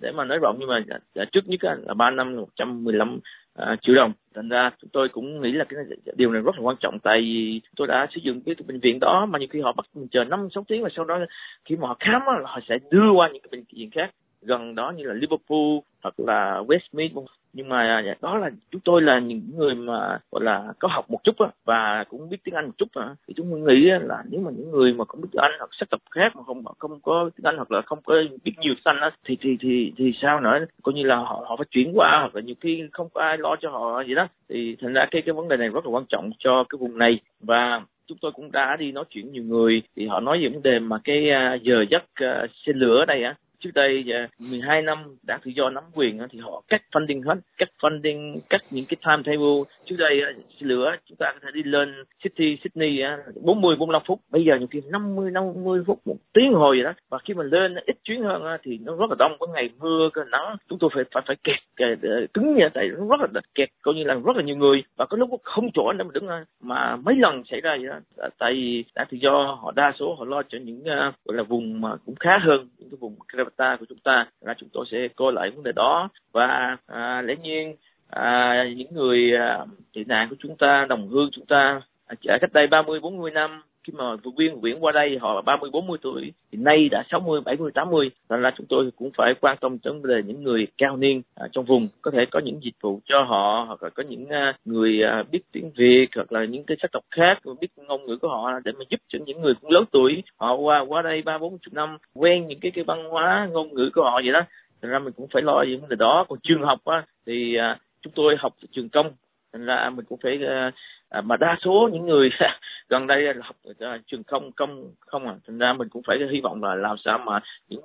để 0.00 0.12
mà 0.12 0.24
nới 0.24 0.38
rộng 0.38 0.56
nhưng 0.58 0.68
mà 0.68 0.80
à, 1.14 1.24
trước 1.32 1.48
nhất 1.48 1.60
là 1.64 1.94
3 1.94 2.10
năm 2.10 2.36
115 2.36 3.18
à, 3.54 3.76
triệu 3.82 3.94
đồng. 3.94 4.12
Thành 4.34 4.48
ra 4.48 4.70
chúng 4.80 4.90
tôi 4.92 5.08
cũng 5.08 5.40
nghĩ 5.40 5.52
là 5.52 5.64
cái 5.64 5.80
điều 6.16 6.32
này 6.32 6.42
rất 6.42 6.54
là 6.56 6.62
quan 6.62 6.76
trọng 6.80 6.98
tại 6.98 7.20
vì 7.20 7.60
tôi 7.76 7.86
đã 7.86 8.06
sử 8.14 8.20
dụng 8.22 8.40
cái, 8.46 8.54
cái 8.54 8.64
bệnh 8.68 8.80
viện 8.80 9.00
đó 9.00 9.26
mà 9.26 9.38
nhiều 9.38 9.48
khi 9.50 9.60
họ 9.60 9.72
bắt 9.72 9.86
mình 9.94 10.08
chờ 10.10 10.24
năm 10.24 10.48
sáu 10.54 10.64
tiếng 10.68 10.82
và 10.82 10.88
sau 10.96 11.04
đó 11.04 11.18
khi 11.64 11.76
mà 11.76 11.88
họ 11.88 11.96
khám 12.00 12.22
á, 12.26 12.34
họ 12.44 12.60
sẽ 12.68 12.78
đưa 12.90 13.10
qua 13.10 13.28
những 13.32 13.42
cái 13.42 13.48
bệnh 13.52 13.64
viện 13.72 13.90
khác 13.90 14.10
gần 14.42 14.74
đó 14.74 14.92
như 14.96 15.04
là 15.04 15.14
Liverpool 15.14 15.78
hoặc 16.02 16.14
là 16.20 16.62
Westmead 16.66 17.24
nhưng 17.52 17.68
mà 17.68 17.80
à, 17.80 18.02
dạ, 18.06 18.14
đó 18.22 18.38
là 18.38 18.50
chúng 18.70 18.80
tôi 18.84 19.02
là 19.02 19.18
những 19.18 19.42
người 19.56 19.74
mà 19.74 20.18
gọi 20.30 20.44
là 20.44 20.72
có 20.78 20.88
học 20.88 21.10
một 21.10 21.24
chút 21.24 21.38
á, 21.38 21.46
và 21.64 22.04
cũng 22.08 22.28
biết 22.28 22.36
tiếng 22.44 22.54
Anh 22.54 22.66
một 22.66 22.72
chút 22.78 22.88
á, 22.94 23.14
thì 23.28 23.34
chúng 23.36 23.50
tôi 23.50 23.60
nghĩ 23.60 23.90
là 24.00 24.22
nếu 24.30 24.40
mà 24.40 24.50
những 24.56 24.70
người 24.70 24.92
mà 24.92 25.04
không 25.04 25.20
biết 25.20 25.28
tiếng 25.32 25.42
Anh 25.42 25.52
hoặc 25.58 25.70
sắc 25.72 25.90
tập 25.90 26.00
khác 26.10 26.36
mà 26.36 26.42
không 26.42 26.64
không 26.78 27.00
có 27.00 27.30
tiếng 27.36 27.44
Anh 27.44 27.56
hoặc 27.56 27.70
là 27.70 27.82
không 27.82 27.98
có 28.04 28.14
biết 28.44 28.52
nhiều 28.58 28.74
xanh 28.84 29.00
á, 29.00 29.10
thì 29.24 29.36
thì 29.40 29.56
thì 29.60 29.92
thì 29.96 30.12
sao 30.22 30.40
nữa? 30.40 30.58
Coi 30.82 30.94
như 30.94 31.02
là 31.02 31.16
họ 31.16 31.44
họ 31.48 31.56
phải 31.56 31.66
chuyển 31.70 31.92
qua 31.94 32.18
hoặc 32.20 32.34
là 32.34 32.40
nhiều 32.40 32.54
khi 32.60 32.82
không 32.92 33.08
có 33.14 33.20
ai 33.20 33.38
lo 33.38 33.56
cho 33.60 33.70
họ 33.70 34.04
gì 34.04 34.14
đó. 34.14 34.28
Thì 34.48 34.76
thành 34.80 34.92
ra 34.92 35.06
cái 35.10 35.22
cái 35.22 35.32
vấn 35.32 35.48
đề 35.48 35.56
này 35.56 35.68
rất 35.68 35.84
là 35.86 35.90
quan 35.90 36.04
trọng 36.08 36.30
cho 36.38 36.64
cái 36.68 36.76
vùng 36.78 36.98
này. 36.98 37.20
Và 37.40 37.82
chúng 38.06 38.18
tôi 38.20 38.32
cũng 38.32 38.52
đã 38.52 38.76
đi 38.76 38.92
nói 38.92 39.04
chuyện 39.10 39.32
nhiều 39.32 39.42
người 39.42 39.82
thì 39.96 40.06
họ 40.06 40.20
nói 40.20 40.38
về 40.42 40.48
vấn 40.48 40.62
đề 40.62 40.78
mà 40.78 40.98
cái 41.04 41.30
à, 41.30 41.54
giờ 41.62 41.84
giấc 41.90 42.02
à, 42.14 42.46
xe 42.66 42.72
lửa 42.72 43.04
đây 43.08 43.24
á 43.24 43.34
trước 43.60 43.70
đây 43.74 44.04
dạ, 44.06 44.26
12 44.38 44.82
năm 44.82 45.16
đảng 45.22 45.40
tự 45.44 45.50
do 45.50 45.70
nắm 45.70 45.84
quyền 45.94 46.18
thì 46.30 46.38
họ 46.38 46.62
cắt 46.68 46.82
funding 46.92 47.22
hết 47.22 47.40
cắt 47.58 47.68
funding 47.80 48.36
cắt 48.50 48.60
những 48.70 48.84
cái 48.88 48.96
timetable. 49.06 49.72
Trước 49.84 49.96
đây 49.98 50.20
lửa 50.58 50.96
chúng 51.06 51.16
ta 51.16 51.32
có 51.32 51.38
thể 51.42 51.48
đi 51.54 51.62
lên 51.62 52.04
city 52.22 52.58
sydney 52.64 53.02
40 53.42 53.76
45 53.76 54.02
phút. 54.06 54.20
Bây 54.30 54.44
giờ 54.44 54.56
nhiều 54.58 54.68
khi 54.70 54.80
50 54.90 55.30
50 55.30 55.82
phút 55.86 55.98
một 56.04 56.16
tiếng 56.32 56.52
hồi 56.52 56.76
vậy 56.76 56.84
đó. 56.84 56.92
Và 57.10 57.18
khi 57.24 57.34
mình 57.34 57.46
lên 57.46 57.74
ít 57.86 57.96
chuyến 58.04 58.22
hơn 58.22 58.42
thì 58.62 58.78
nó 58.84 58.96
rất 58.96 59.10
là 59.10 59.16
đông. 59.18 59.36
Có 59.38 59.46
ngày 59.46 59.70
mưa 59.80 60.08
có 60.12 60.24
nắng 60.24 60.56
chúng 60.68 60.78
tôi 60.78 60.90
phải 60.94 61.04
phải 61.14 61.22
phải 61.26 61.36
kẹt, 61.44 61.58
kẹt 61.76 61.98
ờ, 62.02 62.26
cứng 62.34 62.54
như 62.54 62.64
tại 62.74 62.88
nó 62.98 63.16
rất 63.16 63.30
là 63.34 63.40
kẹt 63.54 63.68
coi 63.82 63.94
như 63.94 64.04
là 64.04 64.14
rất 64.14 64.36
là 64.36 64.42
nhiều 64.42 64.56
người. 64.56 64.82
Và 64.96 65.06
có 65.06 65.16
lúc 65.16 65.30
không 65.42 65.70
chỗ 65.74 65.92
để 65.92 66.04
mà 66.04 66.10
đứng 66.12 66.26
mà 66.60 66.96
mấy 66.96 67.16
lần 67.16 67.42
xảy 67.50 67.60
ra 67.60 67.76
vậy 67.80 67.86
đó 67.86 67.98
à, 68.16 68.28
tại 68.38 68.52
vì 68.52 68.84
đảng 68.94 69.06
tự 69.10 69.18
do 69.20 69.58
họ 69.62 69.72
đa 69.76 69.92
số 69.98 70.14
họ 70.14 70.24
lo 70.24 70.42
cho 70.48 70.58
những 70.64 70.84
ờ, 70.84 71.12
gọi 71.24 71.36
là 71.36 71.42
vùng 71.42 71.80
mà 71.80 71.96
cũng 72.06 72.14
khá 72.14 72.38
hơn 72.38 72.68
những 72.78 72.90
cái 72.90 72.98
vùng 73.00 73.16
ta 73.56 73.76
của 73.80 73.86
chúng 73.88 73.98
ta. 73.98 74.26
Là 74.40 74.54
chúng 74.58 74.68
tôi 74.72 74.86
sẽ 74.90 75.08
coi 75.16 75.32
lại 75.32 75.50
vấn 75.50 75.62
đề 75.62 75.72
đó. 75.72 76.08
Và 76.32 76.76
à, 76.86 77.22
lẽ 77.22 77.34
nhiên 77.42 77.76
à, 78.08 78.54
những 78.76 78.94
người 78.94 79.36
à, 79.36 79.64
tị 79.92 80.04
nạn 80.04 80.28
của 80.30 80.36
chúng 80.38 80.56
ta 80.56 80.86
đồng 80.88 81.08
hương 81.08 81.30
chúng 81.32 81.46
ta 81.46 81.80
à, 82.06 82.14
ở 82.28 82.38
cách 82.40 82.52
đây 82.52 82.66
30 82.66 83.00
40 83.00 83.30
năm 83.30 83.62
khi 83.84 83.92
mà 83.96 84.16
vượt 84.16 84.34
biên 84.36 84.60
biển 84.60 84.84
qua 84.84 84.92
đây 84.92 85.18
họ 85.20 85.42
30 85.42 85.70
40 85.72 85.98
tuổi 86.02 86.32
thì 86.52 86.58
nay 86.58 86.88
đã 86.88 87.02
60 87.10 87.40
70 87.40 87.70
80 87.74 88.10
thành 88.28 88.40
ra 88.40 88.50
chúng 88.56 88.66
tôi 88.66 88.90
cũng 88.96 89.10
phải 89.16 89.34
quan 89.40 89.56
tâm 89.60 89.78
đến 89.84 90.00
vấn 90.00 90.10
đề 90.10 90.22
những 90.26 90.42
người 90.42 90.66
cao 90.78 90.96
niên 90.96 91.22
à, 91.34 91.46
trong 91.52 91.64
vùng. 91.64 91.88
Có 92.02 92.10
thể 92.10 92.26
có 92.30 92.40
những 92.44 92.58
dịch 92.62 92.74
vụ 92.80 93.00
cho 93.04 93.22
họ 93.22 93.64
hoặc 93.66 93.82
là 93.82 93.90
có 93.90 94.02
những 94.08 94.28
à, 94.28 94.56
người 94.64 95.02
à, 95.02 95.22
biết 95.30 95.40
tiếng 95.52 95.70
Việt 95.76 96.06
hoặc 96.14 96.32
là 96.32 96.44
những 96.44 96.64
cái 96.64 96.76
sắc 96.82 96.92
tộc 96.92 97.04
khác 97.10 97.38
biết 97.60 97.68
ngôn 97.76 98.06
ngữ 98.06 98.16
của 98.16 98.28
họ 98.28 98.60
để 98.64 98.72
mà 98.72 98.84
giúp 98.88 99.00
cho 99.08 99.18
những 99.26 99.40
người 99.40 99.54
cũng 99.60 99.70
lớn 99.70 99.84
tuổi. 99.90 100.22
Họ 100.36 100.54
qua 100.54 100.84
qua 100.88 101.02
đây 101.02 101.22
ba 101.22 101.38
bốn 101.38 101.58
chục 101.58 101.74
năm 101.74 101.98
quen 102.14 102.48
những 102.48 102.60
cái 102.60 102.70
cái 102.74 102.84
văn 102.84 103.04
hóa 103.10 103.48
ngôn 103.52 103.74
ngữ 103.74 103.90
của 103.94 104.02
họ 104.02 104.20
vậy 104.24 104.32
đó. 104.32 104.42
Thành 104.82 104.90
ra 104.90 104.98
mình 104.98 105.12
cũng 105.12 105.26
phải 105.32 105.42
lo 105.42 105.64
những 105.68 105.80
vấn 105.80 105.90
đề 105.90 105.96
đó. 105.96 106.24
Còn 106.28 106.38
trường 106.42 106.62
học 106.62 106.78
á, 106.84 107.02
thì 107.26 107.56
à, 107.56 107.78
chúng 108.02 108.12
tôi 108.16 108.36
học 108.38 108.52
trường 108.72 108.88
công 108.88 109.12
thành 109.52 109.64
ra 109.64 109.90
mình 109.90 110.04
cũng 110.08 110.18
phải 110.22 110.38
uh, 110.44 110.74
à, 111.10 111.20
mà 111.20 111.36
đa 111.36 111.56
số 111.64 111.88
những 111.92 112.06
người 112.06 112.30
gần 112.88 113.06
đây 113.06 113.22
là 113.22 113.42
học 113.42 113.56
uh, 113.70 114.00
trường 114.06 114.24
công 114.24 114.52
công 114.52 114.92
không 115.00 115.26
à 115.26 115.34
thành 115.46 115.58
ra 115.58 115.72
mình 115.72 115.88
cũng 115.88 116.02
phải 116.06 116.18
hy 116.32 116.40
vọng 116.40 116.64
là 116.64 116.74
làm 116.74 116.96
sao 117.04 117.18
mà 117.18 117.40
những 117.68 117.80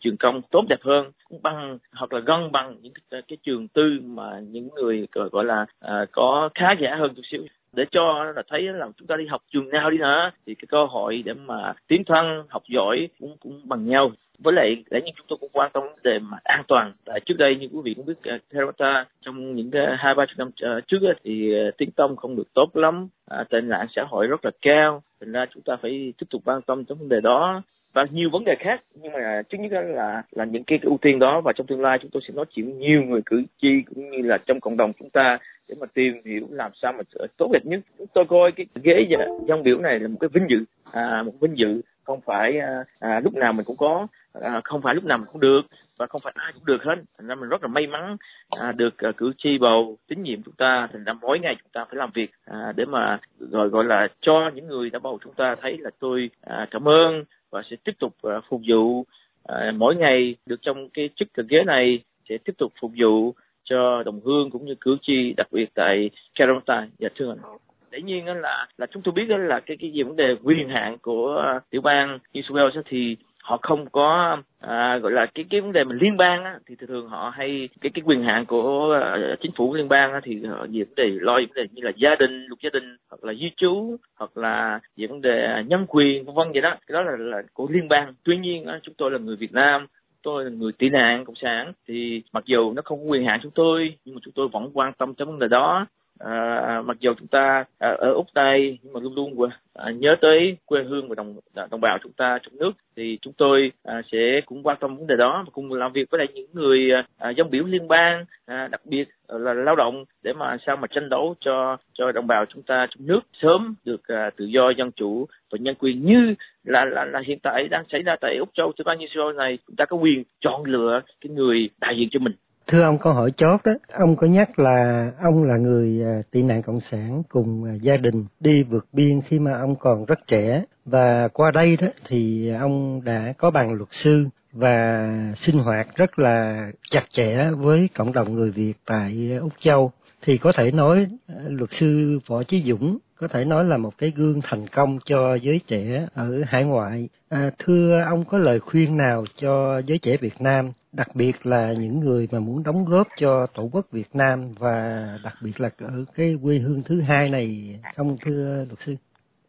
trường 0.00 0.16
công 0.16 0.42
tốt 0.50 0.64
đẹp 0.68 0.82
hơn 0.82 1.10
cũng 1.28 1.42
bằng 1.42 1.78
hoặc 1.92 2.12
là 2.12 2.20
gần 2.20 2.52
bằng 2.52 2.76
những 2.82 2.92
cái, 3.10 3.22
cái 3.28 3.38
trường 3.42 3.68
tư 3.68 4.00
mà 4.04 4.40
những 4.40 4.68
người 4.74 5.06
gọi 5.12 5.44
là 5.44 5.66
uh, 5.84 6.08
có 6.12 6.48
khá 6.54 6.74
giả 6.80 6.96
hơn 6.98 7.14
chút 7.14 7.22
xíu. 7.30 7.46
Để 7.72 7.84
cho 7.90 8.24
là 8.36 8.42
thấy 8.48 8.62
là 8.62 8.88
chúng 8.96 9.06
ta 9.06 9.16
đi 9.16 9.26
học 9.26 9.42
trường 9.52 9.68
nào 9.68 9.90
đi 9.90 9.98
nữa 9.98 10.30
thì 10.46 10.54
cái 10.54 10.66
cơ 10.68 10.84
hội 10.84 11.22
để 11.24 11.32
mà 11.34 11.72
tiến 11.88 12.04
thân 12.06 12.44
học 12.48 12.62
giỏi 12.68 13.08
cũng 13.20 13.36
cũng 13.40 13.60
bằng 13.64 13.86
nhau 13.86 14.10
với 14.44 14.54
lại 14.54 14.84
lẽ 14.90 15.00
nhiên 15.00 15.14
chúng 15.16 15.26
tôi 15.28 15.38
cũng 15.40 15.50
quan 15.52 15.70
tâm 15.72 15.82
vấn 15.82 15.98
đề 16.04 16.18
mà 16.18 16.38
an 16.44 16.62
toàn. 16.68 16.92
Tại 17.04 17.20
trước 17.20 17.34
đây 17.38 17.56
như 17.56 17.68
quý 17.72 17.80
vị 17.84 17.94
cũng 17.94 18.06
biết 18.06 18.14
ờ, 18.22 18.34
uh, 18.34 18.40
Terrata 18.52 19.04
trong 19.22 19.54
những 19.54 19.70
cái 19.70 19.86
hai 19.98 20.14
ba 20.14 20.24
chục 20.26 20.38
năm 20.38 20.48
uh, 20.48 20.86
trước 20.86 20.98
uh, 21.10 21.16
thì 21.24 21.54
ờ, 21.54 21.68
uh, 21.68 21.76
tiếng 21.76 21.90
tông 21.90 22.16
không 22.16 22.36
được 22.36 22.54
tốt 22.54 22.76
lắm. 22.76 23.08
À, 23.30 23.44
tệ 23.50 23.60
nạn 23.60 23.86
xã 23.96 24.02
hội 24.08 24.26
rất 24.26 24.44
là 24.44 24.50
cao. 24.62 25.02
Thành 25.20 25.32
ra 25.32 25.46
chúng 25.54 25.62
ta 25.62 25.76
phải 25.82 26.12
tiếp 26.18 26.26
tục 26.30 26.42
quan 26.44 26.62
tâm 26.62 26.84
tới 26.84 26.96
vấn 26.98 27.08
đề 27.08 27.20
đó. 27.20 27.62
Và 27.94 28.06
nhiều 28.10 28.30
vấn 28.32 28.44
đề 28.44 28.54
khác 28.58 28.80
nhưng 28.94 29.12
mà 29.12 29.42
trước 29.48 29.58
nhất 29.58 29.72
là 29.72 30.22
là 30.30 30.44
những 30.44 30.64
cái, 30.64 30.78
cái 30.78 30.88
ưu 30.88 30.98
tiên 31.02 31.18
đó. 31.18 31.40
Và 31.40 31.52
trong 31.56 31.66
tương 31.66 31.82
lai 31.82 31.98
chúng 32.02 32.10
tôi 32.10 32.22
sẽ 32.28 32.34
nói 32.34 32.44
chuyện 32.50 32.66
với 32.66 32.74
nhiều 32.74 33.02
người 33.02 33.20
cử 33.26 33.42
tri 33.62 33.82
cũng 33.94 34.10
như 34.10 34.18
là 34.22 34.38
trong 34.46 34.60
cộng 34.60 34.76
đồng 34.76 34.92
chúng 34.98 35.10
ta 35.10 35.38
để 35.68 35.74
mà 35.80 35.86
tìm 35.94 36.12
hiểu 36.24 36.46
làm 36.50 36.70
sao 36.82 36.92
mà 36.92 37.02
tốt 37.36 37.50
đẹp 37.52 37.64
nhất. 37.64 37.80
Chúng 37.98 38.06
tôi 38.14 38.24
coi 38.28 38.52
cái 38.52 38.66
ghế 38.82 39.06
dân 39.48 39.62
biểu 39.62 39.78
này 39.78 39.98
là 39.98 40.08
một 40.08 40.16
cái 40.20 40.28
vinh 40.32 40.46
dự. 40.48 40.64
À, 40.92 41.22
một 41.22 41.32
vinh 41.40 41.58
dự 41.58 41.80
không 42.04 42.20
phải 42.20 42.58
à, 42.58 42.84
à, 42.98 43.20
lúc 43.20 43.34
nào 43.34 43.52
mình 43.52 43.64
cũng 43.64 43.76
có 43.76 44.06
à, 44.32 44.60
không 44.64 44.82
phải 44.82 44.94
lúc 44.94 45.04
nào 45.04 45.18
mình 45.18 45.26
cũng 45.32 45.40
được 45.40 45.62
và 45.98 46.06
không 46.06 46.20
phải 46.24 46.32
ai 46.36 46.52
cũng 46.52 46.66
được 46.66 46.82
hết. 46.82 46.94
Thành 47.18 47.26
ra 47.26 47.34
mình 47.34 47.48
rất 47.48 47.62
là 47.62 47.68
may 47.68 47.86
mắn 47.86 48.16
à, 48.50 48.72
được 48.72 48.98
à, 48.98 49.12
cử 49.16 49.32
tri 49.38 49.58
bầu 49.58 49.98
tín 50.08 50.22
nhiệm 50.22 50.42
chúng 50.42 50.54
ta. 50.54 50.88
Thành 50.92 51.04
ra 51.04 51.12
mỗi 51.12 51.38
ngày 51.38 51.56
chúng 51.62 51.72
ta 51.72 51.84
phải 51.84 51.96
làm 51.96 52.10
việc 52.14 52.30
à, 52.44 52.72
để 52.76 52.84
mà 52.84 53.18
gọi 53.38 53.68
gọi 53.68 53.84
là 53.84 54.08
cho 54.20 54.50
những 54.54 54.66
người 54.66 54.90
đã 54.90 54.98
bầu 54.98 55.18
chúng 55.24 55.34
ta 55.34 55.56
thấy 55.62 55.78
là 55.78 55.90
tôi 55.98 56.30
à, 56.40 56.66
cảm 56.70 56.88
ơn 56.88 57.24
và 57.50 57.62
sẽ 57.70 57.76
tiếp 57.84 57.92
tục 57.98 58.14
à, 58.22 58.40
phục 58.48 58.60
vụ 58.68 59.04
à, 59.44 59.72
mỗi 59.76 59.96
ngày 59.96 60.34
được 60.46 60.62
trong 60.62 60.88
cái 60.88 61.10
chức 61.16 61.28
ghế 61.48 61.64
này 61.66 62.02
sẽ 62.28 62.38
tiếp 62.44 62.52
tục 62.58 62.72
phục 62.80 62.92
vụ 62.98 63.34
cho 63.64 64.02
đồng 64.02 64.20
hương 64.24 64.50
cũng 64.50 64.64
như 64.64 64.74
cử 64.80 64.96
tri 65.02 65.32
đặc 65.36 65.46
biệt 65.52 65.66
tại 65.74 66.10
Caroline 66.34 66.62
và 66.66 66.86
dạ, 66.98 67.08
thưa 67.16 67.30
anh. 67.30 67.58
Dĩ 67.92 68.02
nhiên 68.02 68.26
là 68.26 68.66
là 68.78 68.86
chúng 68.86 69.02
tôi 69.02 69.12
biết 69.12 69.28
là 69.28 69.60
cái 69.60 69.76
cái 69.80 69.90
gì 69.90 70.02
vấn 70.02 70.16
đề 70.16 70.36
quyền 70.42 70.68
hạn 70.68 70.98
của 71.02 71.60
tiểu 71.70 71.80
bang 71.80 72.18
New 72.34 72.42
South 72.42 72.76
Wales 72.76 72.82
thì 72.88 73.16
họ 73.42 73.58
không 73.62 73.86
có 73.92 74.36
à, 74.60 74.98
gọi 74.98 75.12
là 75.12 75.26
cái 75.34 75.44
cái 75.50 75.60
vấn 75.60 75.72
đề 75.72 75.84
mà 75.84 75.94
liên 76.00 76.16
bang 76.16 76.44
á, 76.44 76.58
thì 76.66 76.76
thường 76.76 77.08
họ 77.08 77.32
hay 77.34 77.68
cái 77.80 77.90
cái 77.94 78.02
quyền 78.06 78.22
hạn 78.22 78.46
của 78.46 78.98
uh, 79.32 79.40
chính 79.40 79.52
phủ 79.56 79.74
liên 79.74 79.88
bang 79.88 80.12
á, 80.12 80.20
thì 80.24 80.44
họ 80.46 80.66
về 80.72 80.84
vấn 80.84 80.94
đề 80.96 81.04
lo 81.20 81.34
vấn 81.34 81.54
đề 81.54 81.66
như 81.72 81.82
là 81.82 81.92
gia 81.96 82.14
đình 82.14 82.46
luật 82.46 82.60
gia 82.62 82.70
đình 82.70 82.96
hoặc 83.10 83.24
là 83.24 83.34
di 83.34 83.50
trú 83.56 83.96
hoặc 84.16 84.36
là 84.36 84.80
về 84.96 85.06
vấn 85.06 85.20
đề 85.20 85.44
à, 85.44 85.62
nhân 85.66 85.86
quyền 85.88 86.24
vân 86.24 86.34
vân 86.34 86.52
vậy 86.52 86.62
đó. 86.62 86.76
Cái 86.86 86.92
đó 86.92 87.02
là, 87.02 87.16
là 87.18 87.42
của 87.52 87.68
liên 87.70 87.88
bang. 87.88 88.14
Tuy 88.24 88.36
nhiên 88.36 88.66
á, 88.66 88.78
chúng 88.82 88.94
tôi 88.94 89.10
là 89.10 89.18
người 89.18 89.36
Việt 89.36 89.52
Nam 89.52 89.86
tôi 90.22 90.44
là 90.44 90.50
người 90.50 90.72
tị 90.72 90.88
nạn 90.88 91.24
cộng 91.24 91.36
sản 91.36 91.72
thì 91.88 92.22
mặc 92.32 92.44
dù 92.46 92.72
nó 92.72 92.82
không 92.84 92.98
có 92.98 93.04
quyền 93.04 93.24
hạn 93.24 93.40
chúng 93.42 93.52
tôi 93.54 93.94
nhưng 94.04 94.14
mà 94.14 94.20
chúng 94.24 94.34
tôi 94.34 94.48
vẫn 94.48 94.70
quan 94.74 94.92
tâm 94.92 95.14
tới 95.14 95.26
vấn 95.26 95.38
đề 95.38 95.48
đó 95.48 95.86
à, 96.24 96.82
mặc 96.84 96.96
dù 97.00 97.14
chúng 97.18 97.28
ta 97.28 97.64
à, 97.78 97.88
ở 97.98 98.12
úc 98.12 98.26
tây 98.34 98.78
nhưng 98.82 98.92
mà 98.92 99.00
luôn 99.00 99.14
luôn 99.14 99.50
à, 99.74 99.90
nhớ 99.90 100.16
tới 100.20 100.56
quê 100.66 100.82
hương 100.82 101.08
và 101.08 101.14
đồng 101.14 101.36
à, 101.54 101.66
đồng 101.70 101.80
bào 101.80 101.98
chúng 102.02 102.12
ta 102.12 102.38
trong 102.42 102.58
nước 102.58 102.72
thì 102.96 103.18
chúng 103.22 103.32
tôi 103.32 103.72
à, 103.84 104.02
sẽ 104.12 104.40
cũng 104.46 104.62
quan 104.62 104.76
tâm 104.80 104.96
vấn 104.96 105.06
đề 105.06 105.16
đó 105.16 105.42
và 105.46 105.50
cùng 105.52 105.72
làm 105.72 105.92
việc 105.92 106.10
với 106.10 106.18
lại 106.18 106.28
những 106.34 106.46
người 106.52 106.90
à, 106.92 107.06
à, 107.18 107.30
dân 107.30 107.50
biểu 107.50 107.64
liên 107.64 107.88
bang 107.88 108.24
à, 108.46 108.68
đặc 108.68 108.80
biệt 108.84 109.08
là 109.28 109.54
lao 109.54 109.76
động 109.76 110.04
để 110.22 110.32
mà 110.32 110.56
sao 110.66 110.76
mà 110.76 110.86
tranh 110.86 111.08
đấu 111.08 111.34
cho 111.40 111.76
cho 111.92 112.12
đồng 112.12 112.26
bào 112.26 112.44
chúng 112.46 112.62
ta 112.62 112.86
trong 112.90 113.06
nước 113.06 113.20
sớm 113.42 113.74
được 113.84 114.08
à, 114.08 114.30
tự 114.36 114.44
do 114.44 114.70
dân 114.70 114.90
chủ 114.92 115.26
và 115.50 115.58
nhân 115.60 115.74
quyền 115.78 116.06
như 116.06 116.34
là 116.64 116.84
là 116.84 117.04
là 117.04 117.22
hiện 117.26 117.38
tại 117.42 117.68
đang 117.68 117.84
xảy 117.92 118.02
ra 118.02 118.16
tại 118.20 118.36
úc 118.36 118.48
châu. 118.54 118.72
Thứ 118.72 118.84
bang 118.84 118.98
như 118.98 119.06
sau 119.14 119.32
này 119.32 119.58
chúng 119.66 119.76
ta 119.76 119.84
có 119.84 119.96
quyền 119.96 120.24
chọn 120.40 120.64
lựa 120.64 121.00
cái 121.20 121.30
người 121.30 121.70
đại 121.80 121.94
diện 121.98 122.08
cho 122.10 122.20
mình. 122.20 122.32
Thưa 122.66 122.82
ông 122.82 122.98
câu 122.98 123.12
hỏi 123.12 123.30
chót 123.30 123.60
đó, 123.64 123.72
ông 123.92 124.16
có 124.16 124.26
nhắc 124.26 124.58
là 124.58 125.10
ông 125.22 125.44
là 125.44 125.56
người 125.56 126.02
à, 126.04 126.22
tị 126.30 126.42
nạn 126.42 126.62
cộng 126.62 126.80
sản 126.80 127.22
cùng 127.28 127.64
à, 127.64 127.74
gia 127.82 127.96
đình 127.96 128.24
đi 128.40 128.62
vượt 128.62 128.86
biên 128.92 129.20
khi 129.20 129.38
mà 129.38 129.58
ông 129.58 129.76
còn 129.76 130.04
rất 130.04 130.26
trẻ 130.26 130.64
và 130.84 131.28
qua 131.28 131.50
đây 131.50 131.76
đó 131.80 131.88
thì 132.08 132.50
ông 132.50 133.04
đã 133.04 133.34
có 133.38 133.50
bằng 133.50 133.72
luật 133.72 133.88
sư 133.90 134.26
và 134.52 135.08
sinh 135.36 135.58
hoạt 135.58 135.96
rất 135.96 136.18
là 136.18 136.68
chặt 136.90 137.04
chẽ 137.10 137.50
với 137.56 137.88
cộng 137.94 138.12
đồng 138.12 138.34
người 138.34 138.50
Việt 138.50 138.74
tại 138.86 139.38
Úc 139.40 139.52
Châu 139.58 139.92
thì 140.22 140.38
có 140.38 140.52
thể 140.52 140.70
nói 140.70 141.06
à, 141.28 141.34
luật 141.48 141.72
sư 141.72 142.18
Võ 142.26 142.42
Chí 142.42 142.62
Dũng 142.62 142.98
có 143.16 143.28
thể 143.28 143.44
nói 143.44 143.64
là 143.64 143.76
một 143.76 143.98
cái 143.98 144.12
gương 144.16 144.40
thành 144.42 144.66
công 144.66 144.98
cho 145.04 145.34
giới 145.34 145.60
trẻ 145.66 146.06
ở 146.14 146.42
hải 146.46 146.64
ngoại. 146.64 147.08
À, 147.28 147.50
thưa 147.58 148.00
ông 148.06 148.24
có 148.24 148.38
lời 148.38 148.60
khuyên 148.60 148.96
nào 148.96 149.24
cho 149.36 149.80
giới 149.84 149.98
trẻ 149.98 150.16
Việt 150.16 150.40
Nam 150.40 150.72
đặc 150.92 151.08
biệt 151.14 151.46
là 151.46 151.72
những 151.78 152.00
người 152.00 152.28
mà 152.32 152.38
muốn 152.38 152.62
đóng 152.62 152.84
góp 152.84 153.08
cho 153.16 153.46
tổ 153.54 153.68
quốc 153.72 153.86
Việt 153.92 154.08
Nam 154.14 154.52
và 154.58 155.06
đặc 155.24 155.34
biệt 155.42 155.60
là 155.60 155.70
ở 155.78 156.04
cái 156.14 156.36
quê 156.42 156.58
hương 156.58 156.82
thứ 156.86 157.00
hai 157.00 157.28
này 157.28 157.80
không 157.96 158.16
thưa 158.20 158.64
luật 158.68 158.78
sư. 158.78 158.96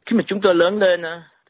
Khi 0.05 0.17
mà 0.17 0.23
chúng 0.27 0.41
tôi 0.41 0.55
lớn 0.55 0.79
lên 0.79 1.01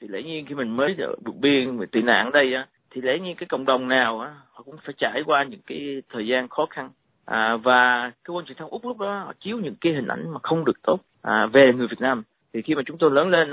thì 0.02 0.08
lẽ 0.08 0.24
nhiên 0.24 0.46
khi 0.50 0.56
mình 0.56 0.78
mới 0.78 0.96
vượt 1.26 1.36
biên 1.42 1.78
mà 1.78 1.86
tị 1.92 2.02
nạn 2.02 2.26
ở 2.26 2.32
đây 2.32 2.54
thì 2.92 3.02
lẽ 3.02 3.20
nhiên 3.20 3.36
cái 3.36 3.48
cộng 3.50 3.66
đồng 3.66 3.88
nào 3.88 4.18
họ 4.52 4.64
cũng 4.66 4.76
phải 4.86 4.94
trải 4.98 5.24
qua 5.26 5.44
những 5.44 5.62
cái 5.68 6.02
thời 6.14 6.28
gian 6.28 6.48
khó 6.48 6.66
khăn. 6.70 6.90
À, 7.26 7.58
và 7.64 8.12
cơ 8.24 8.34
quan 8.34 8.46
truyền 8.46 8.58
thông 8.58 8.70
úc 8.70 8.86
lúc 8.86 9.00
đó 9.00 9.20
họ 9.20 9.34
chiếu 9.40 9.58
những 9.58 9.76
cái 9.82 9.94
hình 9.94 10.08
ảnh 10.08 10.30
mà 10.34 10.40
không 10.44 10.66
được 10.66 10.82
tốt 10.84 11.00
à, 11.22 11.46
về 11.54 11.72
người 11.76 11.88
việt 11.88 12.00
nam. 12.00 12.24
Thì 12.54 12.62
khi 12.62 12.76
mà 12.76 12.82
chúng 12.86 12.98
tôi 12.98 13.12
lớn 13.12 13.30
lên 13.30 13.52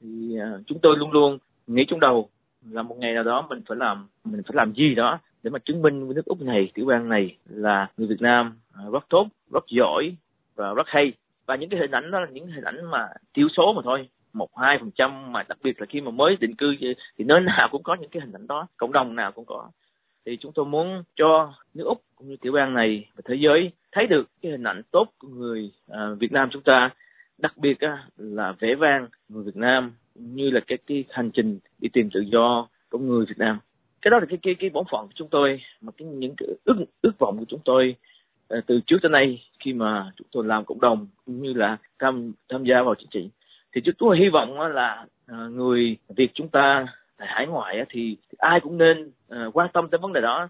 thì 0.00 0.38
à, 0.40 0.48
chúng 0.66 0.78
tôi 0.82 0.96
luôn 0.96 1.12
luôn 1.12 1.38
nghĩ 1.66 1.84
trong 1.88 2.00
đầu 2.00 2.28
là 2.70 2.82
một 2.82 2.96
ngày 2.98 3.14
nào 3.14 3.22
đó 3.22 3.46
mình 3.48 3.62
phải 3.68 3.76
làm 3.76 4.06
mình 4.24 4.42
phải 4.42 4.54
làm 4.54 4.72
gì 4.72 4.94
đó 4.94 5.18
để 5.42 5.50
mà 5.50 5.58
chứng 5.58 5.82
minh 5.82 6.06
với 6.06 6.14
nước 6.14 6.24
úc 6.24 6.42
này, 6.42 6.70
tiểu 6.74 6.86
bang 6.86 7.08
này 7.08 7.36
là 7.48 7.86
người 7.96 8.06
việt 8.06 8.20
nam 8.20 8.58
à, 8.74 8.82
rất 8.92 9.04
tốt, 9.08 9.28
rất 9.52 9.64
giỏi 9.68 10.16
và 10.56 10.74
rất 10.74 10.86
hay. 10.86 11.12
Và 11.46 11.56
những 11.56 11.70
cái 11.70 11.80
hình 11.80 11.90
ảnh 11.90 12.10
đó 12.10 12.20
là 12.20 12.26
những 12.26 12.46
hình 12.46 12.64
ảnh 12.64 12.84
mà 12.90 13.08
thiểu 13.34 13.48
số 13.56 13.72
mà 13.72 13.82
thôi, 13.84 14.08
một, 14.32 14.48
hai 14.58 14.78
phần 14.80 14.90
trăm 14.90 15.32
mà 15.32 15.42
đặc 15.48 15.58
biệt 15.62 15.80
là 15.80 15.86
khi 15.88 16.00
mà 16.00 16.10
mới 16.10 16.36
định 16.40 16.54
cư 16.54 16.74
thì 17.18 17.24
nơi 17.24 17.40
nào 17.40 17.68
cũng 17.70 17.82
có 17.82 17.96
những 18.00 18.10
cái 18.10 18.20
hình 18.20 18.32
ảnh 18.32 18.46
đó, 18.46 18.66
cộng 18.76 18.92
đồng 18.92 19.16
nào 19.16 19.32
cũng 19.32 19.44
có. 19.44 19.70
Thì 20.26 20.36
chúng 20.40 20.52
tôi 20.52 20.64
muốn 20.64 21.02
cho 21.16 21.52
nước 21.74 21.84
úc 21.84 22.02
cũng 22.16 22.28
như 22.28 22.36
tiểu 22.36 22.52
bang 22.52 22.74
này 22.74 23.06
và 23.16 23.22
thế 23.24 23.34
giới 23.34 23.72
thấy 23.92 24.06
được 24.06 24.28
cái 24.42 24.52
hình 24.52 24.62
ảnh 24.62 24.82
tốt 24.90 25.08
của 25.18 25.28
người 25.28 25.70
à, 25.88 26.00
Việt 26.18 26.32
Nam 26.32 26.48
chúng 26.52 26.62
ta, 26.62 26.90
đặc 27.38 27.56
biệt 27.56 27.80
à, 27.80 28.06
là 28.16 28.52
vẻ 28.58 28.74
vang 28.74 29.08
người 29.28 29.44
Việt 29.44 29.56
Nam 29.56 29.92
như 30.14 30.50
là 30.50 30.60
cái 30.66 30.78
cái 30.86 31.04
hành 31.10 31.30
trình 31.30 31.58
đi 31.78 31.88
tìm 31.92 32.08
tự 32.14 32.20
do 32.20 32.68
của 32.90 32.98
người 32.98 33.26
Việt 33.28 33.38
Nam 33.38 33.58
cái 34.06 34.10
đó 34.10 34.18
là 34.20 34.26
cái 34.28 34.38
cái 34.42 34.54
cái 34.54 34.70
bổn 34.70 34.84
phận 34.90 35.06
của 35.06 35.12
chúng 35.14 35.28
tôi 35.28 35.60
mà 35.80 35.92
cái 35.96 36.08
những 36.08 36.34
cái 36.36 36.48
ước 36.64 36.84
ước 37.02 37.18
vọng 37.18 37.36
của 37.38 37.44
chúng 37.48 37.60
tôi 37.64 37.94
ờ, 38.48 38.60
từ 38.66 38.80
trước 38.86 38.96
tới 39.02 39.10
nay 39.10 39.42
khi 39.60 39.72
mà 39.72 40.12
chúng 40.16 40.26
tôi 40.32 40.44
làm 40.44 40.64
cộng 40.64 40.80
đồng 40.80 41.06
cũng 41.24 41.42
như 41.42 41.52
là 41.52 41.76
tham 41.98 42.32
tham 42.48 42.64
gia 42.64 42.82
vào 42.82 42.94
chính 42.94 43.08
trị. 43.10 43.30
Thì 43.74 43.80
chúng 43.84 43.94
tôi 43.98 44.18
hy 44.18 44.28
vọng 44.28 44.60
là 44.60 45.06
ờ, 45.26 45.48
người 45.48 45.96
Việt 46.16 46.30
chúng 46.34 46.48
ta 46.48 46.86
tại 47.18 47.28
hải 47.30 47.46
ngoại 47.46 47.84
thì, 47.88 48.16
thì 48.30 48.36
ai 48.38 48.60
cũng 48.60 48.78
nên 48.78 49.10
ờ, 49.28 49.50
quan 49.54 49.68
tâm 49.72 49.88
tới 49.88 49.98
vấn 49.98 50.12
đề 50.12 50.20
đó. 50.20 50.48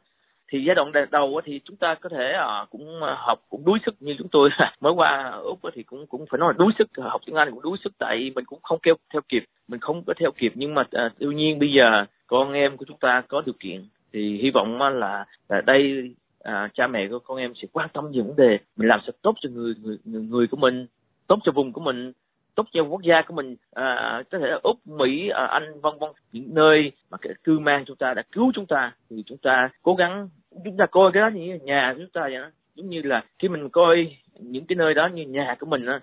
Thì 0.49 0.65
giai 0.67 0.75
đoạn 0.75 0.93
đầu 1.11 1.41
thì 1.45 1.61
chúng 1.65 1.77
ta 1.77 1.95
có 1.95 2.09
thể 2.09 2.33
cũng 2.71 3.01
học 3.17 3.39
cũng 3.49 3.65
đuối 3.65 3.79
sức 3.87 3.95
như 4.01 4.15
chúng 4.19 4.29
tôi. 4.29 4.51
Mới 4.81 4.93
qua 4.93 5.31
úc 5.31 5.59
thì 5.75 5.83
cũng 5.83 6.07
cũng 6.07 6.27
phải 6.31 6.39
nói 6.39 6.53
là 6.53 6.59
đuối 6.59 6.73
sức 6.79 6.89
học 6.97 7.21
tiếng 7.27 7.37
anh 7.37 7.51
cũng 7.51 7.63
đuối 7.63 7.79
sức 7.85 7.93
tại 7.99 8.31
mình 8.35 8.45
cũng 8.45 8.59
không 8.63 8.79
kêu 8.83 8.95
theo 9.13 9.23
kịp 9.29 9.45
mình 9.69 9.81
không 9.81 10.03
có 10.07 10.15
theo 10.21 10.31
kịp. 10.31 10.53
Nhưng 10.55 10.75
mà 10.75 10.83
uh, 10.83 11.13
tuy 11.19 11.35
nhiên 11.35 11.59
bây 11.59 11.73
giờ 11.73 12.07
con 12.27 12.53
em 12.53 12.77
của 12.77 12.85
chúng 12.89 12.99
ta 12.99 13.23
có 13.29 13.43
điều 13.47 13.55
kiện 13.61 13.87
thì 14.13 14.39
hy 14.43 14.51
vọng 14.51 14.79
là, 14.79 15.25
là 15.49 15.61
đây 15.61 16.11
à, 16.43 16.69
cha 16.75 16.87
mẹ 16.87 17.09
của 17.11 17.19
con 17.19 17.39
em 17.39 17.53
sẽ 17.55 17.69
quan 17.73 17.89
tâm 17.93 18.11
những 18.11 18.27
vấn 18.27 18.37
đề 18.37 18.59
mình 18.77 18.89
làm 18.89 19.01
sao 19.07 19.13
tốt 19.23 19.35
cho 19.41 19.49
người 19.53 19.75
người 19.83 19.99
người 20.05 20.47
của 20.47 20.57
mình 20.57 20.87
tốt 21.27 21.39
cho 21.45 21.53
vùng 21.53 21.73
của 21.73 21.81
mình 21.81 22.13
tốt 22.55 22.67
cho 22.73 22.83
quốc 22.83 23.03
gia 23.03 23.23
của 23.23 23.35
mình 23.35 23.57
à, 23.73 24.23
có 24.31 24.39
thể 24.39 24.47
là 24.47 24.59
úc 24.63 24.87
mỹ 24.87 25.29
à, 25.29 25.45
anh 25.47 25.81
vân 25.81 25.95
vân 25.99 26.11
những 26.33 26.55
nơi 26.55 26.93
mà 27.11 27.19
cái 27.19 27.33
cư 27.45 27.59
mang 27.59 27.85
chúng 27.87 27.97
ta 27.97 28.15
đã 28.15 28.23
cứu 28.33 28.53
chúng 28.55 28.67
ta 28.67 28.93
thì 29.11 29.23
chúng 29.27 29.39
ta 29.39 29.69
cố 29.83 29.95
gắng 29.95 30.29
chúng 30.65 30.77
ta 30.77 30.87
coi 30.87 31.13
cái 31.13 31.21
đó 31.21 31.29
như 31.29 31.59
nhà 31.63 31.93
của 31.95 32.01
chúng 32.03 32.11
ta 32.11 32.21
vậy 32.21 32.39
đó. 32.39 32.51
Giống 32.75 32.89
như 32.89 33.03
là 33.03 33.25
khi 33.39 33.49
mình 33.49 33.69
coi 33.69 34.17
những 34.39 34.67
cái 34.67 34.77
nơi 34.77 34.95
đó 34.95 35.09
như 35.15 35.23
nhà 35.27 35.57
của 35.61 35.67
mình 35.67 35.87
á 35.87 36.01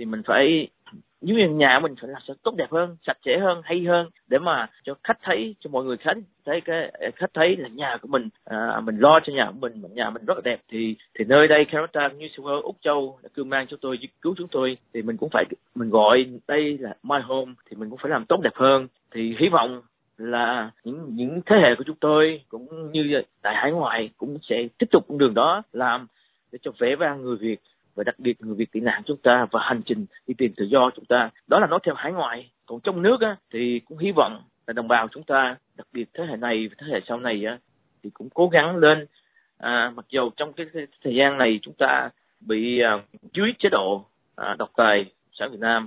thì 0.00 0.06
mình 0.06 0.22
phải 0.26 0.68
như 1.20 1.48
nhà 1.48 1.80
mình 1.82 1.94
phải 2.00 2.10
làm 2.10 2.22
sao 2.26 2.36
tốt 2.42 2.54
đẹp 2.56 2.70
hơn 2.70 2.96
sạch 3.06 3.16
sẽ 3.24 3.38
hơn 3.38 3.60
hay 3.64 3.84
hơn 3.88 4.10
để 4.28 4.38
mà 4.38 4.66
cho 4.84 4.94
khách 5.04 5.18
thấy 5.22 5.54
cho 5.60 5.70
mọi 5.70 5.84
người 5.84 5.96
khách 5.96 6.16
thấy 6.46 6.60
cái 6.60 6.92
khách 7.16 7.34
thấy 7.34 7.56
là 7.56 7.68
nhà 7.68 7.96
của 8.02 8.08
mình 8.08 8.28
à, 8.44 8.80
mình 8.84 8.98
lo 8.98 9.20
cho 9.24 9.32
nhà 9.32 9.46
của 9.46 9.68
mình 9.68 9.82
nhà 9.94 10.10
mình 10.10 10.24
rất 10.24 10.34
là 10.36 10.40
đẹp. 10.44 10.60
Thì 10.68 10.96
thì 11.18 11.24
nơi 11.24 11.48
đây 11.48 11.64
Canada 11.64 12.08
như 12.08 12.28
Singapore, 12.36 12.62
úc 12.62 12.76
châu 12.82 13.18
đã 13.22 13.28
cưu 13.34 13.44
mang 13.44 13.66
cho 13.70 13.76
tôi 13.80 13.98
cứu 14.22 14.34
chúng 14.38 14.48
tôi. 14.48 14.76
Thì 14.94 15.02
mình 15.02 15.16
cũng 15.16 15.28
phải 15.32 15.44
mình 15.74 15.90
gọi 15.90 16.26
đây 16.48 16.78
là 16.80 16.94
my 17.02 17.18
home 17.24 17.52
thì 17.70 17.76
mình 17.76 17.90
cũng 17.90 17.98
phải 18.02 18.10
làm 18.10 18.24
tốt 18.24 18.40
đẹp 18.42 18.54
hơn. 18.54 18.88
Thì 19.14 19.34
hy 19.38 19.48
vọng 19.48 19.82
là 20.18 20.70
những 20.84 21.06
những 21.08 21.40
thế 21.46 21.56
hệ 21.56 21.74
của 21.78 21.84
chúng 21.86 21.96
tôi 22.00 22.40
cũng 22.48 22.92
như 22.92 23.22
tại 23.42 23.54
hải 23.56 23.72
ngoại 23.72 24.10
cũng 24.16 24.38
sẽ 24.42 24.56
tiếp 24.78 24.86
tục 24.90 25.04
con 25.08 25.18
đường 25.18 25.34
đó 25.34 25.62
làm 25.72 26.06
để 26.52 26.58
cho 26.62 26.70
vẻ 26.78 26.96
vang 26.96 27.22
người 27.22 27.36
Việt 27.36 27.60
và 27.94 28.04
đặc 28.04 28.18
biệt 28.18 28.40
người 28.40 28.54
Việt 28.54 28.72
tị 28.72 28.80
nạn 28.80 29.02
chúng 29.06 29.16
ta 29.16 29.46
và 29.50 29.60
hành 29.62 29.82
trình 29.86 30.06
đi 30.26 30.34
tìm 30.38 30.52
tự 30.56 30.64
do 30.64 30.90
chúng 30.96 31.04
ta 31.04 31.30
đó 31.46 31.58
là 31.58 31.66
nói 31.66 31.78
theo 31.82 31.94
hải 31.94 32.12
ngoại. 32.12 32.50
Còn 32.66 32.80
trong 32.80 33.02
nước 33.02 33.20
á, 33.20 33.36
thì 33.52 33.80
cũng 33.84 33.98
hy 33.98 34.12
vọng 34.12 34.42
là 34.66 34.72
đồng 34.72 34.88
bào 34.88 35.08
chúng 35.08 35.22
ta 35.22 35.56
đặc 35.76 35.86
biệt 35.92 36.04
thế 36.14 36.24
hệ 36.28 36.36
này 36.36 36.68
và 36.68 36.74
thế 36.78 36.86
hệ 36.92 37.00
sau 37.08 37.20
này 37.20 37.44
á, 37.44 37.58
thì 38.02 38.10
cũng 38.14 38.28
cố 38.34 38.48
gắng 38.48 38.76
lên 38.76 39.06
à, 39.58 39.92
mặc 39.94 40.06
dù 40.08 40.30
trong 40.36 40.52
cái, 40.52 40.66
thời 41.04 41.14
gian 41.14 41.38
này 41.38 41.58
chúng 41.62 41.74
ta 41.78 42.10
bị 42.40 42.80
à, 42.80 42.98
dưới 43.32 43.52
chế 43.58 43.68
độ 43.68 44.04
à, 44.36 44.54
độc 44.58 44.70
tài 44.76 45.04
xã 45.32 45.48
Việt 45.48 45.60
Nam 45.60 45.86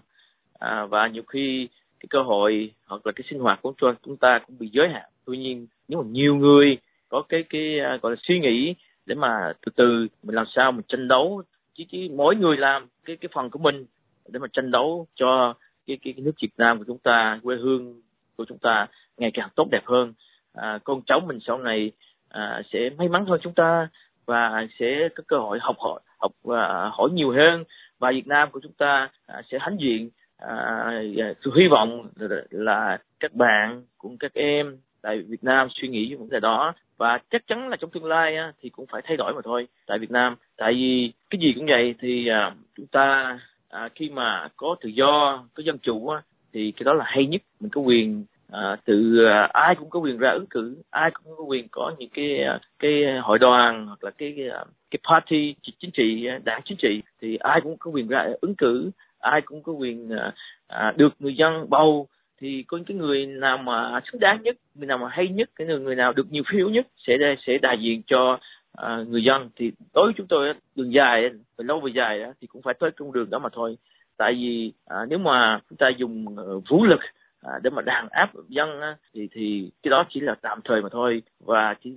à, 0.60 0.86
và 0.86 1.08
nhiều 1.08 1.24
khi 1.28 1.68
cái 2.00 2.08
cơ 2.10 2.22
hội 2.22 2.72
hoặc 2.86 3.06
là 3.06 3.12
cái 3.12 3.24
sinh 3.30 3.40
hoạt 3.40 3.62
của 3.62 3.74
chúng 4.04 4.18
ta 4.18 4.40
cũng 4.48 4.58
bị 4.60 4.70
giới 4.74 4.90
hạn. 4.90 5.10
Tuy 5.26 5.38
nhiên 5.38 5.68
nếu 5.88 6.02
mà 6.02 6.10
nhiều 6.12 6.36
người 6.36 6.78
có 7.10 7.24
cái 7.30 7.44
cái 7.50 7.80
à, 7.80 7.98
gọi 8.02 8.12
là 8.12 8.16
suy 8.24 8.40
nghĩ 8.40 8.76
để 9.06 9.16
mà 9.16 9.54
từ 9.66 9.72
từ 9.76 10.08
mình 10.24 10.36
làm 10.36 10.46
sao 10.56 10.72
mình 10.72 10.86
tranh 10.88 11.08
đấu 11.08 11.44
chỉ 11.76 11.86
chỉ 11.92 12.10
mỗi 12.10 12.36
người 12.36 12.58
làm 12.58 12.88
cái 13.06 13.18
cái 13.18 13.30
phần 13.34 13.50
của 13.50 13.60
mình 13.60 13.86
để 14.28 14.40
mà 14.40 14.48
tranh 14.54 14.72
đấu 14.72 15.08
cho 15.16 15.54
cái 15.88 15.98
cái, 16.04 16.14
cái 16.14 16.26
nước 16.26 16.32
Việt 16.42 16.54
Nam 16.58 16.78
của 16.78 16.84
chúng 16.88 16.98
ta 16.98 17.40
quê 17.44 17.56
hương 17.56 18.02
của 18.38 18.46
chúng 18.48 18.58
ta 18.58 18.88
ngày 19.18 19.32
càng 19.34 19.50
tốt 19.56 19.68
đẹp 19.72 19.86
hơn. 19.86 20.14
À, 20.54 20.80
con 20.84 21.02
cháu 21.06 21.20
mình 21.20 21.40
sau 21.48 21.58
này 21.58 21.92
à, 22.30 22.62
sẽ 22.74 22.90
may 22.98 23.10
mắn 23.10 23.26
hơn 23.26 23.40
chúng 23.44 23.54
ta 23.54 23.88
và 24.26 24.68
sẽ 24.80 25.10
có 25.16 25.24
cơ 25.28 25.38
hội 25.38 25.60
học 25.62 25.76
hỏi 25.80 26.00
học 26.18 26.32
và 26.44 26.90
hỏi 26.90 27.10
nhiều 27.14 27.32
hơn. 27.32 27.64
Và 28.00 28.12
Việt 28.12 28.28
Nam 28.28 28.52
của 28.52 28.60
chúng 28.64 28.74
ta 28.78 29.10
à, 29.26 29.42
sẽ 29.52 29.58
hãnh 29.62 29.78
diện 29.80 30.10
à, 30.38 31.02
tôi 31.44 31.54
hy 31.58 31.68
vọng 31.68 32.10
là 32.50 32.98
các 33.20 33.34
bạn 33.34 33.84
cũng 33.98 34.18
các 34.18 34.34
em 34.34 34.78
tại 35.02 35.22
Việt 35.28 35.44
Nam 35.44 35.68
suy 35.72 35.88
nghĩ 35.88 36.12
về 36.12 36.16
vấn 36.16 36.30
đề 36.30 36.40
đó 36.40 36.74
và 37.04 37.20
chắc 37.32 37.48
chắn 37.48 37.70
là 37.70 37.78
trong 37.78 37.90
tương 37.90 38.06
lai 38.06 38.36
á, 38.36 38.54
thì 38.62 38.70
cũng 38.70 38.86
phải 38.92 39.02
thay 39.06 39.18
đổi 39.18 39.34
mà 39.34 39.42
thôi 39.44 39.68
tại 39.88 40.00
Việt 40.00 40.12
Nam. 40.12 40.36
Tại 40.58 40.74
vì 40.74 41.14
cái 41.30 41.40
gì 41.42 41.54
cũng 41.56 41.66
vậy 41.66 41.96
thì 42.00 42.28
à, 42.28 42.56
chúng 42.78 42.88
ta 42.88 43.40
à, 43.70 43.90
khi 43.96 44.10
mà 44.10 44.48
có 44.56 44.76
tự 44.82 44.90
do 44.90 45.44
có 45.54 45.64
dân 45.64 45.78
chủ 45.78 46.08
á, 46.08 46.22
thì 46.54 46.72
cái 46.72 46.84
đó 46.84 46.94
là 46.94 47.06
hay 47.08 47.26
nhất. 47.26 47.42
Mình 47.60 47.72
có 47.72 47.82
quyền 47.82 48.26
à, 48.52 48.76
tự 48.86 49.26
à, 49.26 49.50
ai 49.54 49.76
cũng 49.76 49.90
có 49.90 50.00
quyền 50.00 50.18
ra 50.18 50.32
ứng 50.32 50.46
cử 50.50 50.78
ai 50.90 51.12
cũng 51.12 51.38
có 51.38 51.44
quyền 51.44 51.68
có 51.72 51.92
những 51.98 52.10
cái 52.14 52.44
à, 52.44 52.60
cái 52.80 53.04
hội 53.22 53.40
đoàn 53.40 53.88
hoặc 53.88 54.04
là 54.04 54.12
cái 54.18 54.34
cái, 54.38 54.50
cái 54.92 55.00
party 55.12 55.56
chính 55.78 55.92
trị 55.92 56.26
à, 56.26 56.40
đảng 56.44 56.62
chính 56.66 56.78
trị 56.78 57.02
thì 57.22 57.36
ai 57.36 57.62
cũng 57.64 57.78
có 57.78 57.92
quyền 57.92 58.08
ra 58.08 58.28
ứng 58.42 58.56
cử 58.56 58.92
ai 59.20 59.42
cũng 59.42 59.64
có 59.64 59.72
quyền 59.72 60.10
à, 60.10 60.34
à, 60.68 60.94
được 60.98 61.14
người 61.20 61.36
dân 61.36 61.70
bầu 61.70 62.08
thì 62.44 62.64
có 62.68 62.80
cái 62.86 62.98
người 62.98 63.26
nào 63.26 63.58
mà 63.58 64.00
xứng 64.12 64.20
đáng 64.20 64.42
nhất 64.44 64.56
người 64.76 64.88
nào 64.88 64.98
mà 64.98 65.08
hay 65.12 65.28
nhất 65.28 65.50
cái 65.56 65.68
người, 65.68 65.80
người 65.80 65.96
nào 65.96 66.14
được 66.14 66.32
nhiều 66.32 66.44
phiếu 66.52 66.70
nhất 66.70 66.88
sẽ 67.08 67.18
sẽ 67.48 67.58
đại 67.58 67.78
diện 67.82 68.02
cho 68.08 68.40
à, 68.74 69.04
người 69.08 69.24
dân. 69.24 69.50
Thì 69.56 69.72
đối 69.94 70.06
với 70.06 70.14
chúng 70.18 70.28
tôi 70.28 70.54
đường 70.76 70.94
dài 70.94 71.30
về 71.30 71.66
lâu 71.66 71.80
về 71.80 71.92
dài 71.96 72.24
thì 72.42 72.48
cũng 72.48 72.62
phải 72.62 72.74
tới 72.80 72.92
con 72.92 73.14
đường 73.14 73.30
đó 73.30 73.40
mà 73.40 73.50
thôi. 73.54 73.78
Tại 74.18 74.34
vì 74.34 74.74
à, 74.86 74.98
nếu 75.10 75.20
mà 75.20 75.60
chúng 75.70 75.78
ta 75.78 75.90
dùng 75.98 76.26
uh, 76.28 76.64
vũ 76.70 76.86
lực 76.86 77.00
à, 77.42 77.52
để 77.64 77.70
mà 77.70 77.82
đàn 77.82 78.08
áp 78.10 78.32
dân 78.48 78.82
á, 78.82 78.96
thì 79.14 79.28
thì 79.32 79.72
cái 79.84 79.90
đó 79.90 80.06
chỉ 80.10 80.20
là 80.20 80.36
tạm 80.42 80.60
thời 80.64 80.82
mà 80.82 80.90
thôi. 80.92 81.22
Và 81.40 81.76
chỉ 81.84 81.96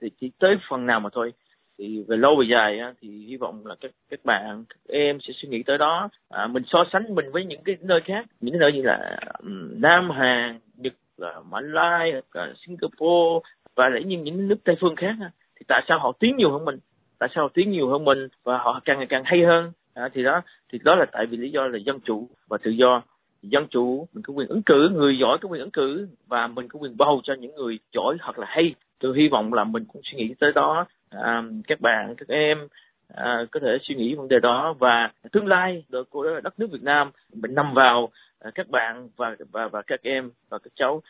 chỉ 0.00 0.10
chỉ 0.20 0.30
tới 0.38 0.56
phần 0.70 0.86
nào 0.86 1.00
mà 1.00 1.10
thôi 1.12 1.32
thì 1.78 2.04
về 2.08 2.16
lâu 2.16 2.36
về 2.36 2.46
dài 2.50 2.78
á, 2.78 2.92
thì 3.00 3.08
hy 3.08 3.36
vọng 3.36 3.66
là 3.66 3.74
các 3.80 3.90
các 4.10 4.20
bạn 4.24 4.64
các 4.68 4.78
em 4.88 5.18
sẽ 5.20 5.32
suy 5.36 5.48
nghĩ 5.48 5.62
tới 5.62 5.78
đó. 5.78 6.08
À, 6.28 6.46
mình 6.46 6.62
so 6.66 6.84
sánh 6.92 7.14
mình 7.14 7.30
với 7.32 7.44
những 7.44 7.62
cái 7.64 7.76
nơi 7.80 8.00
khác 8.04 8.26
những 8.40 8.52
cái 8.52 8.60
nơi 8.60 8.72
như 8.72 8.82
là 8.82 9.18
um, 9.38 9.80
Nam 9.80 10.10
Hàn 10.10 10.58
Nhật 10.76 10.92
là 11.16 11.40
Malai 11.50 12.12
là 12.34 12.52
Singapore 12.66 13.48
và 13.76 13.88
lẽ 13.88 14.00
nhiên 14.00 14.24
những 14.24 14.48
nước 14.48 14.58
Tây 14.64 14.76
phương 14.80 14.96
khác 14.96 15.14
thì 15.56 15.64
tại 15.68 15.84
sao 15.88 15.98
họ 15.98 16.12
tiến 16.20 16.36
nhiều 16.36 16.50
hơn 16.50 16.64
mình? 16.64 16.78
Tại 17.18 17.28
sao 17.34 17.44
họ 17.44 17.50
tiến 17.54 17.70
nhiều 17.70 17.88
hơn 17.88 18.04
mình 18.04 18.28
và 18.44 18.58
họ 18.58 18.80
càng 18.84 18.98
ngày 18.98 19.06
càng 19.10 19.22
hay 19.24 19.44
hơn? 19.44 19.72
À, 19.94 20.08
thì 20.14 20.22
đó 20.22 20.42
thì 20.72 20.78
đó 20.84 20.94
là 20.94 21.06
tại 21.12 21.26
vì 21.26 21.36
lý 21.36 21.50
do 21.50 21.66
là 21.66 21.78
dân 21.78 22.00
chủ 22.00 22.28
và 22.48 22.58
tự 22.62 22.70
do. 22.70 23.02
Dân 23.42 23.66
chủ 23.70 24.08
mình 24.14 24.22
có 24.22 24.32
quyền 24.32 24.48
ứng 24.48 24.62
cử 24.62 24.88
người 24.92 25.18
giỏi 25.20 25.38
có 25.40 25.48
quyền 25.48 25.60
ứng 25.60 25.70
cử 25.70 26.08
và 26.26 26.46
mình 26.46 26.68
có 26.68 26.78
quyền 26.78 26.96
bầu 26.96 27.20
cho 27.24 27.34
những 27.34 27.54
người 27.54 27.78
giỏi 27.92 28.16
hoặc 28.20 28.38
là 28.38 28.46
hay. 28.48 28.74
Tôi 29.00 29.18
hy 29.18 29.28
vọng 29.28 29.52
là 29.52 29.64
mình 29.64 29.84
cũng 29.92 30.02
suy 30.04 30.18
nghĩ 30.18 30.34
tới 30.40 30.52
đó 30.54 30.86
à, 31.10 31.42
các 31.66 31.80
bạn 31.80 32.14
các 32.16 32.28
em 32.28 32.68
à, 33.14 33.44
có 33.50 33.60
thể 33.60 33.78
suy 33.82 33.94
nghĩ 33.94 34.14
vấn 34.14 34.28
đề 34.28 34.38
đó. 34.40 34.74
Và 34.78 35.10
tương 35.32 35.46
lai 35.46 35.84
của 36.10 36.40
đất 36.44 36.60
nước 36.60 36.70
Việt 36.72 36.82
Nam 36.82 37.10
mình 37.34 37.54
nằm 37.54 37.74
vào 37.74 38.08
à, 38.38 38.50
các 38.54 38.68
bạn 38.68 39.08
và 39.16 39.36
và 39.52 39.68
và 39.68 39.82
các 39.82 40.02
em 40.02 40.30
và 40.48 40.58
các 40.58 40.72
cháu. 40.76 41.02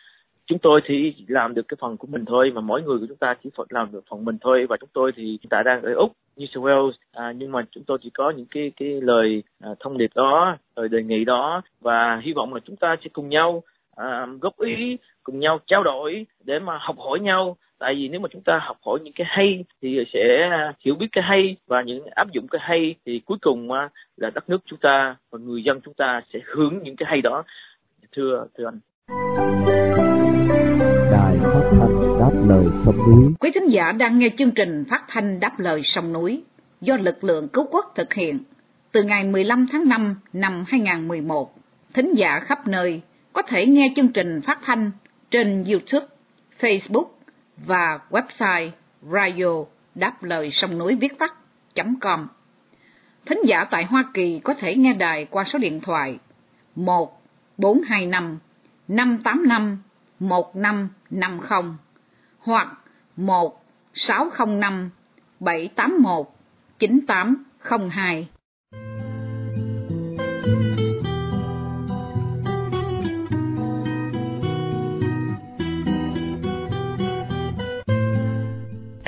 Chúng 0.47 0.59
tôi 0.59 0.81
thì 0.85 1.15
làm 1.29 1.55
được 1.55 1.69
cái 1.69 1.77
phần 1.81 1.97
của 1.97 2.07
mình 2.07 2.25
thôi 2.25 2.51
mà 2.55 2.61
mỗi 2.61 2.83
người 2.83 2.99
của 2.99 3.07
chúng 3.09 3.17
ta 3.17 3.35
chỉ 3.45 3.51
phải 3.57 3.67
làm 3.71 3.93
được 3.93 4.05
phần 4.11 4.25
mình 4.25 4.39
thôi. 4.41 4.67
Và 4.69 4.77
chúng 4.81 4.91
tôi 4.93 5.13
thì 5.17 5.23
hiện 5.23 5.49
tại 5.51 5.65
đang 5.65 5.83
ở 5.83 5.95
úc 5.95 6.13
New 6.37 6.47
South 6.47 6.65
Wales. 6.67 6.93
À, 7.13 7.33
nhưng 7.37 7.53
mà 7.53 7.63
chúng 7.71 7.85
tôi 7.85 7.99
chỉ 8.03 8.11
có 8.11 8.31
những 8.31 8.47
cái 8.51 8.73
cái 8.77 9.01
lời 9.01 9.43
à, 9.61 9.71
thông 9.81 9.99
điệp 9.99 10.11
đó 10.15 10.57
lời 10.77 10.89
đề 10.89 11.03
nghị 11.03 11.25
đó. 11.25 11.63
Và 11.81 12.21
hy 12.23 12.33
vọng 12.33 12.55
là 12.55 12.61
chúng 12.65 12.77
ta 12.77 12.97
sẽ 13.05 13.11
cùng 13.13 13.29
nhau 13.29 13.63
à, 13.97 14.27
góp 14.41 14.61
ý 14.61 14.97
cùng 15.23 15.39
nhau 15.39 15.59
trao 15.67 15.83
đổi 15.83 16.27
để 16.45 16.59
mà 16.59 16.79
học 16.81 16.97
hỏi 16.99 17.21
nhau 17.21 17.57
tại 17.79 17.95
vì 17.95 18.09
nếu 18.09 18.21
mà 18.21 18.29
chúng 18.33 18.43
ta 18.43 18.61
học 18.63 18.77
hỏi 18.87 18.99
những 19.05 19.13
cái 19.17 19.27
hay 19.31 19.65
thì 19.83 19.99
sẽ 20.13 20.51
hiểu 20.85 20.95
biết 20.95 21.07
cái 21.13 21.25
hay 21.29 21.57
và 21.67 21.83
những 21.83 22.07
áp 22.07 22.33
dụng 22.33 22.49
cái 22.49 22.61
hay 22.65 22.95
thì 23.07 23.21
cuối 23.25 23.39
cùng 23.41 23.71
là 24.17 24.31
đất 24.35 24.51
nước 24.51 24.59
chúng 24.67 24.79
ta 24.79 25.17
và 25.31 25.39
người 25.39 25.63
dân 25.65 25.81
chúng 25.85 25.95
ta 25.95 26.21
sẽ 26.33 26.39
hướng 26.45 26.79
những 26.83 26.97
cái 26.97 27.07
hay 27.11 27.23
đó. 27.23 27.45
Thưa 28.13 28.47
thưa 28.59 28.65
anh. 28.65 28.79
Đài 31.13 31.37
phát 31.43 31.71
thanh 31.71 32.19
đáp 32.21 32.33
lời 32.49 32.65
sông 32.85 32.97
núi. 32.97 33.33
Quý 33.41 33.51
thính 33.55 33.69
giả 33.69 33.93
đang 33.93 34.19
nghe 34.19 34.29
chương 34.39 34.51
trình 34.51 34.85
phát 34.91 35.05
thanh 35.09 35.41
đáp 35.41 35.53
lời 35.59 35.83
sông 35.85 36.13
núi 36.13 36.43
do 36.81 36.97
lực 36.97 37.25
lượng 37.25 37.49
cứu 37.49 37.67
quốc 37.71 37.93
thực 37.95 38.15
hiện 38.15 38.39
từ 38.93 39.03
ngày 39.03 39.25
15 39.25 39.67
tháng 39.73 39.89
5 39.89 40.15
năm 40.33 40.65
2011. 40.69 41.55
Thính 41.95 42.15
giả 42.15 42.41
khắp 42.41 42.67
nơi 42.67 43.01
có 43.33 43.43
thể 43.43 43.67
nghe 43.67 43.93
chương 43.97 44.13
trình 44.13 44.41
phát 44.47 44.59
thanh 44.65 44.91
trên 45.31 45.65
YouTube, 45.65 46.07
Facebook 46.61 47.18
và 47.67 48.01
website 48.11 48.71
radio 49.13 49.65
đáp 49.95 50.23
lời 50.23 50.51
sông 50.53 50.79
núi 50.79 50.97
viết 50.97 51.19
tắt.com. 51.19 52.27
Thính 53.27 53.39
giả 53.45 53.65
tại 53.71 53.85
Hoa 53.85 54.05
Kỳ 54.15 54.41
có 54.45 54.55
thể 54.55 54.77
nghe 54.77 54.95
đài 54.95 55.25
qua 55.25 55.45
số 55.45 55.59
điện 55.59 55.81
thoại 55.81 56.19
1 56.75 57.23
425 57.59 58.39
585 58.89 59.79
1550 60.19 61.75
hoặc 62.39 62.69
1 63.17 63.65
605 63.95 64.91
781 65.41 66.27
9802. 66.79 68.29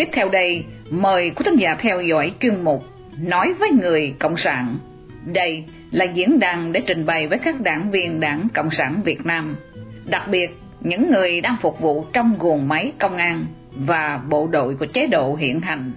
Tiếp 0.00 0.08
theo 0.12 0.28
đây, 0.28 0.64
mời 0.90 1.30
quý 1.30 1.42
thính 1.44 1.56
giả 1.56 1.74
theo 1.74 2.00
dõi 2.02 2.32
chuyên 2.40 2.64
mục 2.64 2.84
Nói 3.22 3.54
với 3.58 3.70
người 3.70 4.14
Cộng 4.18 4.36
sản. 4.36 4.78
Đây 5.24 5.64
là 5.90 6.04
diễn 6.04 6.38
đàn 6.38 6.72
để 6.72 6.82
trình 6.86 7.06
bày 7.06 7.28
với 7.28 7.38
các 7.38 7.60
đảng 7.60 7.90
viên 7.90 8.20
Đảng 8.20 8.48
Cộng 8.54 8.70
sản 8.70 9.02
Việt 9.02 9.26
Nam, 9.26 9.56
đặc 10.04 10.22
biệt 10.30 10.58
những 10.80 11.10
người 11.10 11.40
đang 11.40 11.56
phục 11.62 11.80
vụ 11.80 12.04
trong 12.12 12.38
guồng 12.38 12.68
máy 12.68 12.92
công 12.98 13.16
an 13.16 13.46
và 13.74 14.20
bộ 14.28 14.46
đội 14.46 14.74
của 14.74 14.86
chế 14.86 15.06
độ 15.06 15.34
hiện 15.34 15.60
hành. 15.60 15.92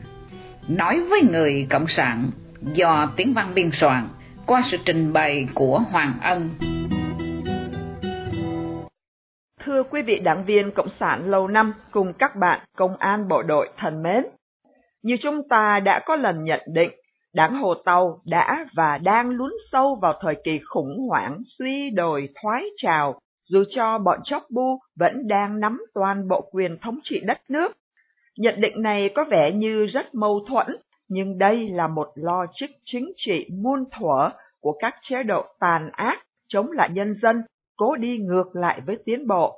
Nói 0.68 1.02
với 1.02 1.22
người 1.32 1.68
Cộng 1.70 1.88
sản 1.88 2.32
do 2.74 3.10
tiếng 3.16 3.34
văn 3.34 3.52
biên 3.56 3.70
soạn 3.72 4.08
qua 4.46 4.64
sự 4.66 4.78
trình 4.86 5.14
bày 5.14 5.48
của 5.54 5.80
Hoàng 5.80 6.14
Ân. 6.22 6.50
Thưa 9.66 9.84
quý 9.84 10.02
vị 10.02 10.20
đảng 10.20 10.46
viên 10.46 10.72
Cộng 10.72 10.90
sản 11.00 11.32
lâu 11.32 11.48
năm 11.48 11.74
cùng 11.92 12.14
các 12.14 12.36
bạn 12.36 12.66
công 12.78 12.98
an 12.98 13.28
bộ 13.28 13.44
đội 13.44 13.70
thân 13.78 14.04
mến, 14.04 14.26
như 15.04 15.18
chúng 15.22 15.48
ta 15.50 15.80
đã 15.80 16.04
có 16.06 16.16
lần 16.16 16.44
nhận 16.44 16.62
định, 16.74 16.92
đảng 17.34 17.56
Hồ 17.56 17.74
Tàu 17.86 18.22
đã 18.26 18.66
và 18.76 18.98
đang 18.98 19.30
lún 19.30 19.52
sâu 19.72 19.96
vào 20.02 20.14
thời 20.22 20.36
kỳ 20.44 20.60
khủng 20.66 20.98
hoảng 21.10 21.40
suy 21.46 21.90
đồi 21.90 22.30
thoái 22.42 22.64
trào, 22.78 23.20
dù 23.44 23.64
cho 23.70 23.98
bọn 23.98 24.20
chóc 24.24 24.44
bu 24.50 24.80
vẫn 25.00 25.28
đang 25.28 25.60
nắm 25.60 25.82
toàn 25.94 26.28
bộ 26.28 26.50
quyền 26.52 26.78
thống 26.82 27.00
trị 27.04 27.22
đất 27.26 27.42
nước. 27.50 27.72
Nhận 28.38 28.62
định 28.62 28.82
này 28.82 29.10
có 29.16 29.24
vẻ 29.24 29.52
như 29.52 29.86
rất 29.86 30.16
mâu 30.16 30.40
thuẫn, 30.50 30.68
nhưng 31.08 31.38
đây 31.38 31.70
là 31.70 31.88
một 31.88 32.08
logic 32.16 32.76
chính 32.86 33.12
trị 33.18 33.48
muôn 33.64 33.84
thuở 33.92 34.30
của 34.62 34.78
các 34.80 34.96
chế 35.02 35.24
độ 35.24 35.46
tàn 35.60 35.90
ác 35.92 36.20
chống 36.48 36.72
lại 36.72 36.90
nhân 36.94 37.16
dân, 37.22 37.36
cố 37.78 37.96
đi 37.96 38.18
ngược 38.18 38.56
lại 38.56 38.82
với 38.86 38.98
tiến 39.06 39.28
bộ. 39.28 39.56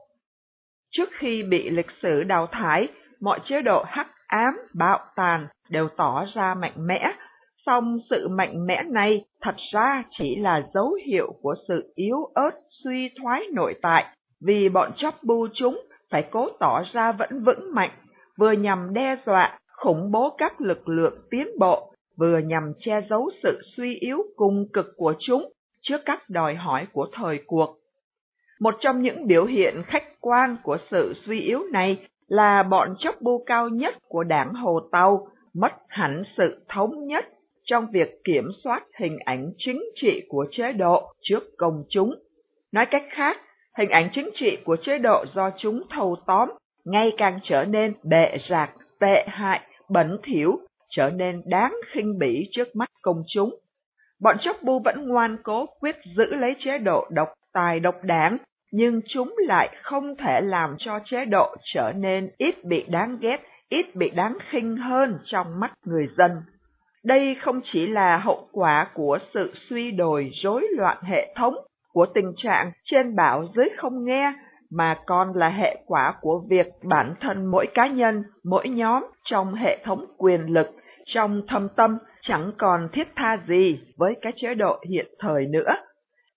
Trước 0.92 1.10
khi 1.12 1.44
bị 1.44 1.70
lịch 1.70 1.92
sử 2.02 2.24
đào 2.24 2.48
thải, 2.52 2.88
mọi 3.22 3.40
chế 3.44 3.62
độ 3.62 3.84
hắc 3.88 4.08
ám, 4.28 4.54
bạo 4.74 5.00
tàn 5.16 5.48
đều 5.70 5.88
tỏ 5.98 6.26
ra 6.34 6.54
mạnh 6.54 6.88
mẽ, 6.88 7.14
song 7.66 7.98
sự 8.10 8.28
mạnh 8.28 8.66
mẽ 8.68 8.84
này 8.84 9.26
thật 9.42 9.56
ra 9.74 10.04
chỉ 10.10 10.36
là 10.36 10.62
dấu 10.74 10.98
hiệu 11.08 11.34
của 11.42 11.56
sự 11.68 11.94
yếu 11.96 12.18
ớt 12.34 12.52
suy 12.84 13.10
thoái 13.22 13.42
nội 13.54 13.76
tại, 13.82 14.06
vì 14.42 14.70
bọn 14.70 14.92
chóc 14.96 15.24
bu 15.24 15.48
chúng 15.54 15.82
phải 16.12 16.28
cố 16.32 16.50
tỏ 16.60 16.84
ra 16.94 17.12
vẫn 17.12 17.44
vững 17.44 17.74
mạnh, 17.74 17.92
vừa 18.38 18.52
nhằm 18.52 18.94
đe 18.94 19.16
dọa, 19.26 19.60
khủng 19.78 20.12
bố 20.12 20.36
các 20.38 20.62
lực 20.62 20.90
lượng 20.90 21.18
tiến 21.32 21.48
bộ, 21.60 21.94
vừa 22.18 22.38
nhằm 22.38 22.74
che 22.80 23.02
giấu 23.10 23.30
sự 23.44 23.60
suy 23.76 23.96
yếu 23.96 24.18
cùng 24.36 24.66
cực 24.74 24.86
của 24.98 25.14
chúng 25.20 25.52
trước 25.82 25.98
các 26.06 26.30
đòi 26.30 26.56
hỏi 26.56 26.88
của 26.94 27.08
thời 27.14 27.40
cuộc. 27.48 27.78
Một 28.66 28.76
trong 28.80 29.02
những 29.02 29.28
biểu 29.28 29.46
hiện 29.46 29.84
khách 29.88 30.04
quan 30.22 30.58
của 30.64 30.78
sự 30.92 31.14
suy 31.26 31.42
yếu 31.42 31.60
này 31.72 31.98
là 32.28 32.64
bọn 32.64 32.96
chốc 33.00 33.16
bu 33.22 33.44
cao 33.46 33.70
nhất 33.70 33.96
của 34.08 34.24
đảng 34.24 34.54
Hồ 34.54 34.80
Tàu 34.92 35.28
mất 35.54 35.72
hẳn 35.88 36.24
sự 36.38 36.66
thống 36.70 37.08
nhất 37.08 37.26
trong 37.64 37.88
việc 37.92 38.24
kiểm 38.24 38.44
soát 38.64 38.84
hình 39.00 39.18
ảnh 39.26 39.52
chính 39.58 39.84
trị 39.96 40.22
của 40.30 40.46
chế 40.52 40.72
độ 40.72 41.14
trước 41.22 41.44
công 41.58 41.84
chúng. 41.90 42.16
Nói 42.72 42.86
cách 42.86 43.04
khác, 43.10 43.38
hình 43.78 43.90
ảnh 43.90 44.10
chính 44.14 44.30
trị 44.36 44.58
của 44.66 44.78
chế 44.82 44.98
độ 44.98 45.26
do 45.34 45.50
chúng 45.58 45.82
thâu 45.90 46.16
tóm 46.28 46.50
ngày 46.86 47.12
càng 47.18 47.40
trở 47.44 47.64
nên 47.64 47.94
bệ 48.04 48.38
rạc, 48.50 48.72
tệ 49.00 49.26
hại, 49.28 49.62
bẩn 49.90 50.18
thỉu, 50.24 50.60
trở 50.90 51.10
nên 51.10 51.42
đáng 51.46 51.76
khinh 51.92 52.18
bỉ 52.20 52.50
trước 52.52 52.76
mắt 52.76 52.90
công 53.02 53.24
chúng. 53.28 53.56
Bọn 54.22 54.38
chốc 54.40 54.58
bu 54.64 54.80
vẫn 54.80 55.08
ngoan 55.08 55.38
cố 55.44 55.66
quyết 55.80 55.96
giữ 56.16 56.26
lấy 56.26 56.56
chế 56.60 56.78
độ 56.78 57.08
độc 57.12 57.28
tài 57.54 57.80
độc 57.80 57.96
đảng, 58.04 58.38
nhưng 58.78 59.02
chúng 59.08 59.36
lại 59.48 59.76
không 59.84 60.16
thể 60.16 60.42
làm 60.42 60.76
cho 60.78 61.00
chế 61.06 61.26
độ 61.26 61.56
trở 61.74 61.92
nên 61.96 62.30
ít 62.38 62.64
bị 62.64 62.86
đáng 62.90 63.18
ghét, 63.22 63.42
ít 63.70 63.96
bị 63.96 64.10
đáng 64.10 64.38
khinh 64.50 64.78
hơn 64.78 65.20
trong 65.26 65.60
mắt 65.60 65.74
người 65.86 66.08
dân. 66.18 66.32
Đây 67.04 67.36
không 67.36 67.62
chỉ 67.64 67.88
là 67.88 68.18
hậu 68.18 68.48
quả 68.52 68.88
của 68.94 69.18
sự 69.34 69.52
suy 69.56 69.92
đồi 69.92 70.30
rối 70.44 70.68
loạn 70.78 70.98
hệ 71.04 71.34
thống, 71.36 71.56
của 71.94 72.06
tình 72.14 72.34
trạng 72.38 72.72
trên 72.84 73.16
bảo 73.16 73.46
dưới 73.56 73.70
không 73.78 74.06
nghe, 74.06 74.34
mà 74.72 74.98
còn 75.06 75.34
là 75.36 75.50
hệ 75.50 75.78
quả 75.86 76.14
của 76.22 76.42
việc 76.50 76.68
bản 76.84 77.14
thân 77.22 77.46
mỗi 77.46 77.68
cá 77.74 77.88
nhân, 77.88 78.24
mỗi 78.44 78.70
nhóm 78.70 79.04
trong 79.26 79.54
hệ 79.54 79.78
thống 79.84 80.06
quyền 80.18 80.42
lực, 80.42 80.68
trong 81.06 81.42
thâm 81.48 81.68
tâm 81.76 81.98
chẳng 82.22 82.52
còn 82.58 82.90
thiết 82.94 83.08
tha 83.16 83.38
gì 83.48 83.80
với 83.98 84.16
cái 84.22 84.34
chế 84.36 84.54
độ 84.54 84.80
hiện 84.90 85.06
thời 85.20 85.46
nữa. 85.46 85.76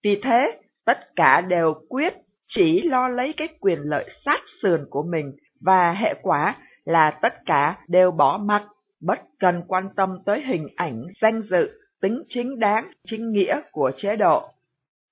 Vì 0.05 0.20
thế, 0.22 0.61
tất 0.87 0.98
cả 1.16 1.40
đều 1.40 1.74
quyết 1.88 2.14
chỉ 2.49 2.83
lo 2.83 3.09
lấy 3.09 3.35
cái 3.37 3.49
quyền 3.61 3.79
lợi 3.79 4.11
sát 4.25 4.41
sườn 4.63 4.87
của 4.91 5.03
mình 5.03 5.33
và 5.61 5.93
hệ 5.93 6.15
quả 6.23 6.57
là 6.85 7.19
tất 7.23 7.35
cả 7.47 7.79
đều 7.89 8.11
bỏ 8.11 8.39
mặc, 8.39 8.63
bất 9.01 9.19
cần 9.41 9.63
quan 9.69 9.89
tâm 9.97 10.19
tới 10.27 10.41
hình 10.41 10.69
ảnh, 10.77 11.03
danh 11.21 11.43
dự, 11.43 11.71
tính 12.01 12.23
chính 12.29 12.59
đáng, 12.59 12.91
chính 13.07 13.33
nghĩa 13.33 13.61
của 13.73 13.93
chế 13.97 14.17
độ. 14.17 14.49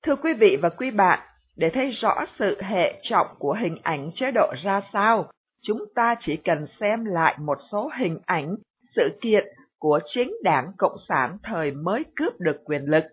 Thưa 0.03 0.17
quý 0.17 0.35
vị 0.35 0.57
và 0.63 0.69
quý 0.69 0.91
bạn, 0.91 1.19
để 1.57 1.71
thấy 1.71 1.91
rõ 1.91 2.25
sự 2.39 2.63
hệ 2.63 3.01
trọng 3.03 3.27
của 3.39 3.53
hình 3.53 3.79
ảnh 3.83 4.11
chế 4.15 4.31
độ 4.31 4.53
ra 4.65 4.81
sao, 4.93 5.31
chúng 5.63 5.85
ta 5.95 6.15
chỉ 6.21 6.37
cần 6.37 6.67
xem 6.81 7.05
lại 7.05 7.37
một 7.39 7.59
số 7.73 7.91
hình 7.99 8.19
ảnh, 8.27 8.57
sự 8.97 9.19
kiện 9.21 9.45
của 9.79 10.01
chính 10.07 10.33
đảng 10.43 10.73
Cộng 10.79 10.97
sản 11.09 11.39
thời 11.43 11.71
mới 11.71 12.05
cướp 12.17 12.41
được 12.41 12.57
quyền 12.65 12.83
lực. 12.85 13.05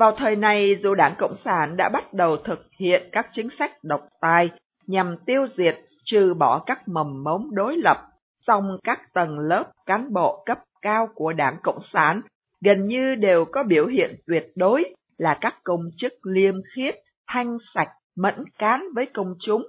Vào 0.00 0.12
thời 0.16 0.36
này, 0.36 0.76
dù 0.82 0.94
đảng 0.94 1.14
Cộng 1.18 1.36
sản 1.44 1.76
đã 1.76 1.88
bắt 1.88 2.14
đầu 2.14 2.36
thực 2.36 2.66
hiện 2.78 3.08
các 3.12 3.26
chính 3.32 3.48
sách 3.58 3.72
độc 3.82 4.00
tài 4.20 4.50
nhằm 4.86 5.16
tiêu 5.26 5.46
diệt, 5.56 5.78
trừ 6.04 6.34
bỏ 6.34 6.62
các 6.66 6.88
mầm 6.88 7.24
mống 7.24 7.54
đối 7.54 7.76
lập, 7.76 7.98
song 8.46 8.78
các 8.84 9.00
tầng 9.14 9.38
lớp 9.38 9.72
cán 9.86 10.12
bộ 10.12 10.42
cấp 10.46 10.58
cao 10.82 11.08
của 11.14 11.32
đảng 11.32 11.56
Cộng 11.62 11.78
sản 11.92 12.20
gần 12.64 12.86
như 12.86 13.14
đều 13.14 13.44
có 13.44 13.62
biểu 13.62 13.86
hiện 13.86 14.14
tuyệt 14.26 14.46
đối 14.56 14.94
là 15.18 15.38
các 15.40 15.54
công 15.64 15.82
chức 15.96 16.12
liêm 16.22 16.54
khiết, 16.74 16.94
thanh 17.26 17.58
sạch, 17.74 17.90
mẫn 18.16 18.44
cán 18.58 18.84
với 18.94 19.06
công 19.14 19.34
chúng. 19.40 19.62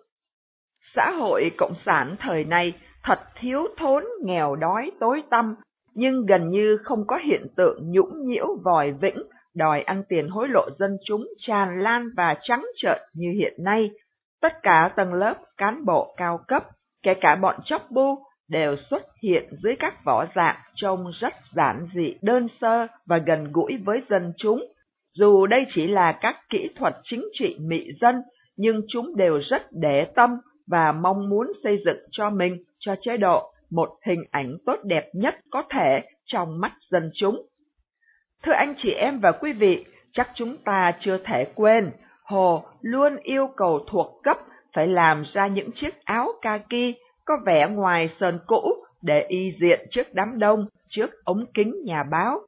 Xã 0.95 1.11
hội 1.11 1.51
Cộng 1.57 1.73
sản 1.85 2.15
thời 2.19 2.43
này 2.43 2.73
thật 3.03 3.19
thiếu 3.35 3.67
thốn, 3.77 4.03
nghèo 4.25 4.55
đói, 4.55 4.91
tối 4.99 5.23
tăm, 5.29 5.55
nhưng 5.93 6.25
gần 6.25 6.49
như 6.49 6.77
không 6.83 7.07
có 7.07 7.17
hiện 7.17 7.47
tượng 7.55 7.91
nhũng 7.91 8.25
nhiễu 8.25 8.47
vòi 8.63 8.91
vĩnh, 8.91 9.17
đòi 9.55 9.81
ăn 9.81 10.03
tiền 10.09 10.27
hối 10.27 10.47
lộ 10.47 10.69
dân 10.79 10.97
chúng 11.05 11.27
tràn 11.39 11.79
lan 11.79 12.09
và 12.17 12.37
trắng 12.41 12.65
trợn 12.75 13.01
như 13.13 13.31
hiện 13.31 13.53
nay. 13.63 13.89
Tất 14.41 14.63
cả 14.63 14.91
tầng 14.95 15.13
lớp 15.13 15.35
cán 15.57 15.85
bộ 15.85 16.13
cao 16.17 16.39
cấp, 16.47 16.63
kể 17.03 17.13
cả 17.13 17.35
bọn 17.35 17.55
chóc 17.65 17.91
bu, 17.91 18.15
đều 18.49 18.75
xuất 18.77 19.03
hiện 19.23 19.49
dưới 19.63 19.75
các 19.75 20.05
vỏ 20.05 20.25
dạng 20.35 20.59
trông 20.75 21.11
rất 21.19 21.33
giản 21.55 21.87
dị 21.95 22.15
đơn 22.21 22.47
sơ 22.61 22.87
và 23.05 23.17
gần 23.17 23.51
gũi 23.51 23.77
với 23.85 24.01
dân 24.09 24.33
chúng. 24.37 24.65
Dù 25.09 25.45
đây 25.45 25.65
chỉ 25.69 25.87
là 25.87 26.17
các 26.21 26.35
kỹ 26.49 26.69
thuật 26.75 26.93
chính 27.03 27.25
trị 27.33 27.57
mị 27.59 27.87
dân, 28.01 28.15
nhưng 28.57 28.81
chúng 28.87 29.15
đều 29.15 29.39
rất 29.49 29.61
để 29.71 30.05
tâm 30.15 30.29
và 30.67 30.91
mong 30.91 31.29
muốn 31.29 31.47
xây 31.63 31.81
dựng 31.85 31.97
cho 32.11 32.29
mình, 32.29 32.63
cho 32.79 32.95
chế 33.01 33.17
độ, 33.17 33.53
một 33.71 33.89
hình 34.05 34.23
ảnh 34.31 34.57
tốt 34.65 34.75
đẹp 34.83 35.09
nhất 35.13 35.35
có 35.51 35.63
thể 35.69 36.01
trong 36.25 36.61
mắt 36.61 36.71
dân 36.89 37.11
chúng. 37.13 37.45
Thưa 38.43 38.51
anh 38.51 38.73
chị 38.77 38.91
em 38.91 39.19
và 39.19 39.31
quý 39.31 39.53
vị, 39.53 39.85
chắc 40.11 40.29
chúng 40.35 40.57
ta 40.57 40.91
chưa 40.99 41.17
thể 41.17 41.45
quên, 41.55 41.91
Hồ 42.23 42.63
luôn 42.81 43.17
yêu 43.23 43.47
cầu 43.57 43.79
thuộc 43.87 44.19
cấp 44.23 44.37
phải 44.73 44.87
làm 44.87 45.23
ra 45.33 45.47
những 45.47 45.71
chiếc 45.71 46.05
áo 46.05 46.27
kaki 46.41 46.95
có 47.25 47.37
vẻ 47.45 47.67
ngoài 47.69 48.09
sơn 48.19 48.39
cũ 48.47 48.61
để 49.01 49.25
y 49.27 49.51
diện 49.59 49.79
trước 49.91 50.13
đám 50.13 50.39
đông, 50.39 50.65
trước 50.89 51.09
ống 51.23 51.45
kính 51.53 51.75
nhà 51.85 52.03
báo. 52.11 52.39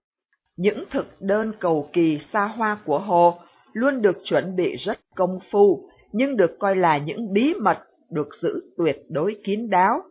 Những 0.57 0.83
thực 0.91 1.21
đơn 1.21 1.51
cầu 1.59 1.89
kỳ 1.93 2.19
xa 2.33 2.45
hoa 2.45 2.77
của 2.85 2.99
Hồ 2.99 3.39
luôn 3.73 4.01
được 4.01 4.17
chuẩn 4.23 4.55
bị 4.55 4.75
rất 4.75 4.99
công 5.15 5.39
phu, 5.51 5.89
nhưng 6.11 6.37
được 6.37 6.59
coi 6.59 6.75
là 6.75 6.97
những 6.97 7.33
bí 7.33 7.53
mật 7.61 7.79
được 8.11 8.29
giữ 8.41 8.61
tuyệt 8.77 8.97
đối 9.09 9.35
kín 9.43 9.69
đáo. 9.69 10.01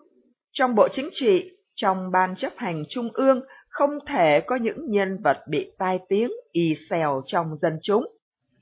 Trong 0.53 0.75
Bộ 0.75 0.89
Chính 0.93 1.09
trị, 1.13 1.51
trong 1.75 2.11
Ban 2.13 2.37
chấp 2.37 2.53
hành 2.57 2.85
Trung 2.89 3.09
ương 3.15 3.41
không 3.73 3.99
thể 4.07 4.41
có 4.41 4.57
những 4.57 4.91
nhân 4.91 5.19
vật 5.25 5.39
bị 5.49 5.73
tai 5.79 5.99
tiếng 6.09 6.31
y 6.53 6.77
xèo 6.91 7.23
trong 7.27 7.57
dân 7.63 7.79
chúng. 7.83 8.07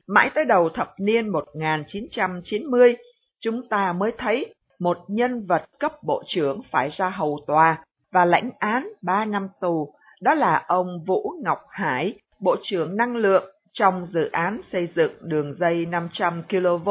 Mãi 0.07 0.31
tới 0.35 0.45
đầu 0.45 0.69
thập 0.69 0.95
niên 0.99 1.29
1990, 1.29 2.97
chúng 3.41 3.69
ta 3.69 3.93
mới 3.93 4.13
thấy 4.19 4.55
một 4.79 4.99
nhân 5.09 5.47
vật 5.47 5.65
cấp 5.79 5.93
bộ 6.03 6.23
trưởng 6.27 6.61
phải 6.71 6.91
ra 6.97 7.11
hầu 7.11 7.41
tòa 7.47 7.85
và 8.13 8.25
lãnh 8.25 8.51
án 8.59 8.89
3 9.03 9.25
năm 9.25 9.49
tù, 9.61 9.95
đó 10.21 10.35
là 10.35 10.65
ông 10.69 11.05
Vũ 11.07 11.35
Ngọc 11.45 11.61
Hải, 11.71 12.19
Bộ 12.41 12.57
trưởng 12.63 12.97
Năng 12.97 13.17
lượng 13.17 13.45
trong 13.73 14.07
dự 14.07 14.31
án 14.31 14.61
xây 14.73 14.89
dựng 14.95 15.13
đường 15.21 15.55
dây 15.59 15.87
500 15.87 16.43
kV. 16.49 16.91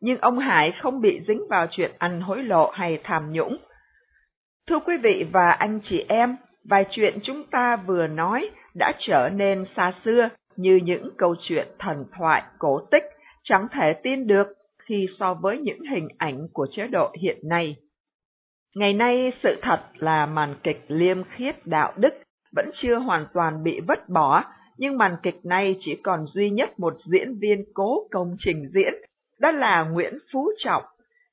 Nhưng 0.00 0.18
ông 0.18 0.38
Hải 0.38 0.72
không 0.82 1.00
bị 1.00 1.20
dính 1.28 1.42
vào 1.50 1.66
chuyện 1.70 1.90
ăn 1.98 2.20
hối 2.20 2.42
lộ 2.42 2.70
hay 2.70 3.00
tham 3.04 3.32
nhũng. 3.32 3.56
Thưa 4.68 4.78
quý 4.78 4.96
vị 4.96 5.26
và 5.32 5.50
anh 5.50 5.80
chị 5.82 6.04
em, 6.08 6.36
vài 6.68 6.84
chuyện 6.90 7.18
chúng 7.22 7.44
ta 7.50 7.76
vừa 7.76 8.06
nói 8.06 8.50
đã 8.74 8.92
trở 8.98 9.28
nên 9.34 9.64
xa 9.76 9.92
xưa 10.04 10.28
như 10.56 10.80
những 10.84 11.10
câu 11.18 11.34
chuyện 11.42 11.68
thần 11.78 12.04
thoại 12.18 12.42
cổ 12.58 12.80
tích 12.90 13.04
chẳng 13.42 13.66
thể 13.72 13.92
tin 14.02 14.26
được 14.26 14.46
khi 14.78 15.08
so 15.18 15.34
với 15.34 15.58
những 15.58 15.80
hình 15.80 16.08
ảnh 16.18 16.48
của 16.52 16.66
chế 16.70 16.86
độ 16.86 17.12
hiện 17.20 17.38
nay. 17.48 17.76
Ngày 18.74 18.92
nay 18.92 19.32
sự 19.42 19.58
thật 19.62 19.80
là 19.94 20.26
màn 20.26 20.54
kịch 20.62 20.84
liêm 20.88 21.24
khiết 21.24 21.66
đạo 21.66 21.92
đức 21.96 22.14
vẫn 22.56 22.70
chưa 22.74 22.94
hoàn 22.94 23.26
toàn 23.34 23.62
bị 23.62 23.80
vứt 23.88 24.08
bỏ, 24.08 24.44
nhưng 24.78 24.98
màn 24.98 25.16
kịch 25.22 25.40
này 25.44 25.76
chỉ 25.80 25.96
còn 26.02 26.26
duy 26.26 26.50
nhất 26.50 26.80
một 26.80 26.94
diễn 27.04 27.38
viên 27.38 27.64
cố 27.74 28.08
công 28.10 28.36
trình 28.38 28.70
diễn, 28.74 28.94
đó 29.40 29.50
là 29.50 29.82
Nguyễn 29.82 30.18
Phú 30.32 30.50
Trọng. 30.58 30.82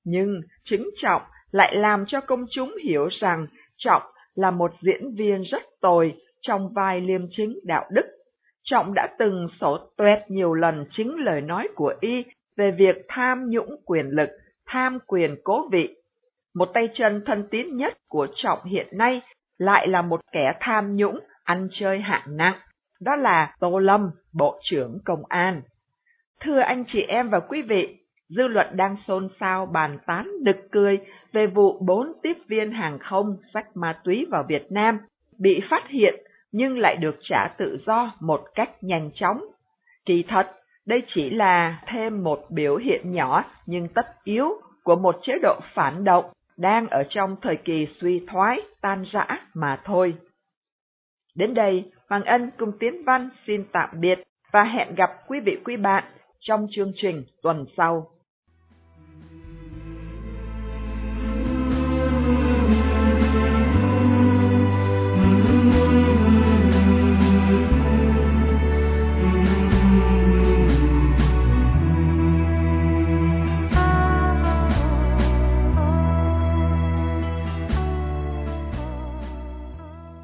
Nhưng 0.04 0.42
chính 0.66 0.90
Trọng 0.98 1.22
lại 1.52 1.76
làm 1.76 2.06
cho 2.08 2.22
công 2.22 2.46
chúng 2.52 2.76
hiểu 2.84 3.08
rằng 3.08 3.48
Trọng 3.78 4.04
là 4.36 4.52
một 4.52 4.72
diễn 4.82 5.16
viên 5.16 5.42
rất 5.42 5.64
tồi 5.82 6.14
trong 6.42 6.74
vai 6.74 7.02
liêm 7.02 7.22
chính 7.30 7.60
đạo 7.64 7.86
đức. 7.92 8.06
Trọng 8.64 8.94
đã 8.94 9.08
từng 9.20 9.48
sổ 9.60 9.78
tuét 9.98 10.20
nhiều 10.28 10.54
lần 10.54 10.86
chính 10.90 11.16
lời 11.18 11.42
nói 11.42 11.68
của 11.76 11.94
y 12.02 12.26
về 12.58 12.72
việc 12.72 13.06
tham 13.08 13.50
nhũng 13.50 13.76
quyền 13.86 14.06
lực, 14.06 14.30
tham 14.66 15.00
quyền 15.08 15.36
cố 15.44 15.70
vị. 15.72 15.96
Một 16.56 16.70
tay 16.74 16.90
chân 16.94 17.24
thân 17.26 17.48
tín 17.52 17.78
nhất 17.78 17.98
của 18.08 18.28
Trọng 18.36 18.64
hiện 18.66 18.88
nay 18.92 19.22
lại 19.58 19.88
là 19.88 20.02
một 20.02 20.22
kẻ 20.32 20.54
tham 20.60 20.96
nhũng, 20.96 21.20
ăn 21.44 21.68
chơi 21.72 22.00
hạng 22.00 22.38
nặng, 22.38 22.60
đó 23.02 23.16
là 23.16 23.56
Tô 23.60 23.80
Lâm, 23.80 24.12
Bộ 24.34 24.60
trưởng 24.64 25.00
Công 25.06 25.22
an. 25.30 25.62
Thưa 26.40 26.60
anh 26.60 26.84
chị 26.88 27.02
em 27.02 27.30
và 27.30 27.40
quý 27.40 27.62
vị, 27.62 27.98
dư 28.36 28.48
luận 28.48 28.68
đang 28.76 28.96
xôn 29.08 29.30
xao 29.40 29.66
bàn 29.66 29.98
tán 30.06 30.32
đực 30.44 30.58
cười 30.72 31.00
về 31.32 31.48
vụ 31.48 31.80
bốn 31.80 32.14
tiếp 32.24 32.38
viên 32.48 32.72
hàng 32.72 33.00
không 33.00 33.38
sách 33.54 33.78
ma 33.78 34.00
túy 34.04 34.28
vào 34.32 34.44
Việt 34.50 34.72
Nam 34.72 35.00
bị 35.40 35.62
phát 35.70 35.88
hiện 35.88 36.16
nhưng 36.52 36.78
lại 36.78 36.96
được 36.96 37.16
trả 37.22 37.48
tự 37.58 37.78
do 37.86 38.12
một 38.20 38.42
cách 38.56 38.70
nhanh 38.82 39.12
chóng. 39.14 39.46
Kỳ 40.06 40.24
thật, 40.24 40.52
đây 40.86 41.04
chỉ 41.08 41.30
là 41.30 41.84
thêm 41.88 42.24
một 42.24 42.46
biểu 42.50 42.78
hiện 42.78 43.12
nhỏ 43.12 43.46
nhưng 43.66 43.88
tất 43.88 44.06
yếu 44.24 44.50
của 44.84 44.96
một 44.96 45.16
chế 45.22 45.34
độ 45.42 45.60
phản 45.74 46.04
động 46.04 46.26
đang 46.58 46.88
ở 46.88 47.04
trong 47.10 47.36
thời 47.42 47.56
kỳ 47.56 47.86
suy 47.86 48.26
thoái, 48.32 48.62
tan 48.82 49.04
rã 49.12 49.28
mà 49.54 49.82
thôi. 49.86 50.14
Đến 51.36 51.54
đây, 51.54 51.92
Hoàng 52.10 52.24
Ân 52.24 52.52
cùng 52.58 52.72
Tiến 52.80 53.04
Văn 53.06 53.30
xin 53.48 53.64
tạm 53.72 53.90
biệt 54.00 54.20
và 54.52 54.64
hẹn 54.64 54.96
gặp 54.96 55.10
quý 55.28 55.40
vị 55.40 55.58
quý 55.66 55.78
bạn 55.78 56.04
trong 56.40 56.68
chương 56.72 56.92
trình 56.96 57.24
tuần 57.42 57.66
sau. 57.78 58.10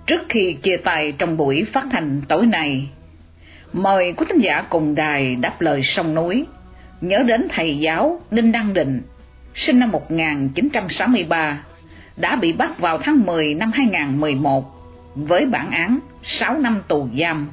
Trước 0.10 0.22
khi 0.30 0.54
chia 0.54 0.78
tay 0.78 1.12
trong 1.17 1.38
buổi 1.38 1.65
phát 1.74 1.86
hành 1.91 2.22
tối 2.28 2.45
nay, 2.45 2.88
mời 3.74 4.13
quý 4.13 4.26
thính 4.30 4.39
giả 4.41 4.62
cùng 4.69 4.95
đài 4.95 5.36
đáp 5.36 5.62
lời 5.62 5.84
sông 5.84 6.15
núi, 6.15 6.45
nhớ 7.02 7.24
đến 7.28 7.48
thầy 7.50 7.78
giáo 7.80 8.22
Đinh 8.32 8.52
Đăng 8.52 8.74
Định, 8.74 9.02
sinh 9.56 9.80
năm 9.80 9.91
1963, 9.91 11.63
đã 12.17 12.36
bị 12.36 12.54
bắt 12.54 12.80
vào 12.80 12.98
tháng 12.98 13.26
10 13.26 13.54
năm 13.54 13.72
2011 13.72 14.65
với 15.15 15.45
bản 15.45 15.72
án 15.72 16.00
6 16.24 16.58
năm 16.58 16.82
tù 16.88 17.10
giam. 17.19 17.48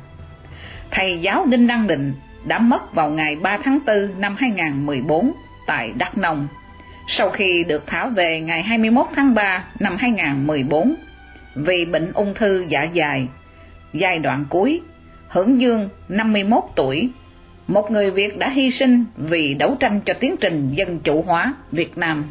Thầy 0.90 1.18
giáo 1.18 1.46
Đinh 1.46 1.66
Đăng 1.66 1.86
Định 1.86 2.14
đã 2.44 2.58
mất 2.58 2.94
vào 2.94 3.10
ngày 3.10 3.36
3 3.36 3.58
tháng 3.64 3.78
4 3.86 4.20
năm 4.20 4.36
2014 4.38 5.32
tại 5.66 5.92
Đắk 5.98 6.18
Nông, 6.18 6.48
sau 7.08 7.30
khi 7.30 7.64
được 7.64 7.84
thả 7.86 8.06
về 8.06 8.40
ngày 8.40 8.62
21 8.62 9.06
tháng 9.16 9.34
3 9.34 9.64
năm 9.80 9.96
2014 9.96 10.96
vì 11.56 11.84
bệnh 11.84 12.12
ung 12.12 12.34
thư 12.34 12.64
dạ 12.68 12.86
dày. 12.94 13.28
Giai 13.92 14.18
đoạn 14.18 14.44
cuối, 14.50 14.80
Hưởng 15.28 15.60
Dương 15.60 15.88
51 16.08 16.64
tuổi, 16.76 17.10
một 17.68 17.90
người 17.90 18.10
Việt 18.10 18.38
đã 18.38 18.50
hy 18.50 18.70
sinh 18.70 19.04
vì 19.16 19.54
đấu 19.54 19.76
tranh 19.80 20.00
cho 20.06 20.14
tiến 20.14 20.36
trình 20.40 20.70
dân 20.74 20.98
chủ 20.98 21.22
hóa 21.22 21.54
Việt 21.72 21.98
Nam. 21.98 22.24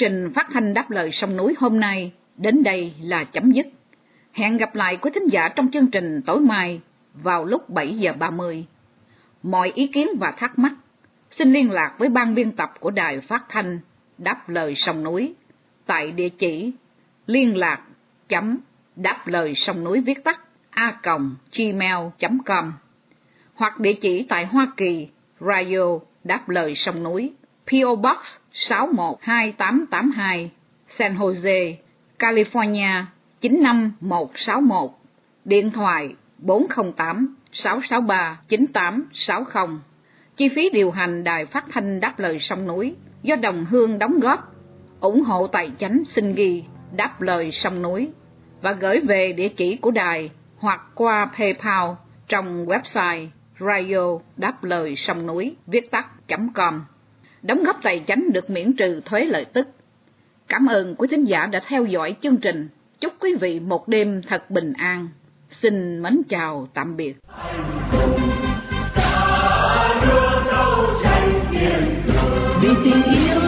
Trình 0.00 0.32
phát 0.34 0.46
thanh 0.52 0.74
đáp 0.74 0.90
lời 0.90 1.12
sông 1.12 1.36
núi 1.36 1.54
hôm 1.58 1.80
nay 1.80 2.12
đến 2.36 2.62
đây 2.62 2.94
là 3.00 3.24
chấm 3.24 3.50
dứt. 3.50 3.66
Hẹn 4.32 4.56
gặp 4.56 4.74
lại 4.74 4.96
quý 4.96 5.10
thính 5.14 5.26
giả 5.32 5.48
trong 5.48 5.70
chương 5.70 5.90
trình 5.90 6.22
tối 6.26 6.40
mai 6.40 6.80
vào 7.14 7.44
lúc 7.44 7.70
7 7.70 7.98
giờ 7.98 8.12
30. 8.12 8.66
Mọi 9.42 9.72
ý 9.74 9.86
kiến 9.86 10.08
và 10.20 10.34
thắc 10.38 10.58
mắc 10.58 10.72
xin 11.30 11.52
liên 11.52 11.70
lạc 11.70 11.94
với 11.98 12.08
ban 12.08 12.34
biên 12.34 12.52
tập 12.52 12.72
của 12.80 12.90
đài 12.90 13.20
phát 13.20 13.44
thanh 13.48 13.78
đáp 14.18 14.48
lời 14.48 14.74
sông 14.76 15.04
núi 15.04 15.34
tại 15.86 16.12
địa 16.12 16.28
chỉ 16.28 16.72
liên 17.26 17.56
lạc 17.56 17.80
chấm 18.28 18.58
đáp 18.96 19.26
lời 19.26 19.54
sông 19.56 19.84
núi 19.84 20.00
viết 20.00 20.24
tắt 20.24 20.49
a 20.80 21.00
gmail.com 21.56 22.72
hoặc 23.54 23.80
địa 23.80 23.92
chỉ 23.92 24.26
tại 24.28 24.46
Hoa 24.46 24.66
Kỳ 24.76 25.08
Radio 25.40 25.98
đáp 26.24 26.48
lời 26.48 26.74
sông 26.74 27.02
núi 27.02 27.32
PO 27.70 27.94
Box 27.94 28.18
612882, 28.52 30.50
San 30.88 31.16
Jose, 31.16 31.74
California 32.18 33.02
95161, 33.40 34.90
điện 35.44 35.70
thoại 35.70 36.14
408 36.38 37.36
663 37.52 38.40
9860. 38.48 39.78
Chi 40.36 40.48
phí 40.48 40.70
điều 40.72 40.90
hành 40.90 41.24
đài 41.24 41.46
phát 41.46 41.64
thanh 41.72 42.00
đáp 42.00 42.18
lời 42.18 42.38
sông 42.40 42.66
núi 42.66 42.94
do 43.22 43.36
đồng 43.36 43.64
hương 43.64 43.98
đóng 43.98 44.20
góp, 44.20 44.54
ủng 45.00 45.22
hộ 45.22 45.46
tài 45.46 45.70
chánh 45.78 46.02
xin 46.14 46.34
ghi 46.34 46.64
đáp 46.96 47.20
lời 47.20 47.52
sông 47.52 47.82
núi 47.82 48.10
và 48.62 48.72
gửi 48.72 49.00
về 49.00 49.32
địa 49.32 49.48
chỉ 49.48 49.76
của 49.76 49.90
đài 49.90 50.30
hoặc 50.60 50.80
qua 50.94 51.30
PayPal 51.38 51.90
trong 52.28 52.66
website 52.66 53.26
radio 53.60 54.18
đáp 54.36 54.64
lời 54.64 54.96
sông 54.96 55.26
núi, 55.26 55.56
viết 55.66 55.90
tắt.com 55.90 56.84
đóng 57.42 57.62
góp 57.64 57.76
tài 57.82 58.04
chánh 58.06 58.32
được 58.32 58.50
miễn 58.50 58.72
trừ 58.76 59.00
thuế 59.04 59.24
lợi 59.24 59.44
tức. 59.44 59.68
Cảm 60.48 60.66
ơn 60.66 60.94
quý 60.94 61.08
thính 61.10 61.24
giả 61.24 61.46
đã 61.46 61.60
theo 61.68 61.84
dõi 61.84 62.16
chương 62.22 62.36
trình. 62.36 62.68
Chúc 63.00 63.12
quý 63.20 63.34
vị 63.40 63.60
một 63.60 63.88
đêm 63.88 64.22
thật 64.28 64.50
bình 64.50 64.72
an. 64.72 65.08
Xin 65.50 66.02
mến 66.02 66.22
chào, 66.28 66.68
tạm 66.74 66.96
biệt. 66.96 67.16
Vì 72.62 72.68
tình 72.84 73.02
yêu 73.02 73.39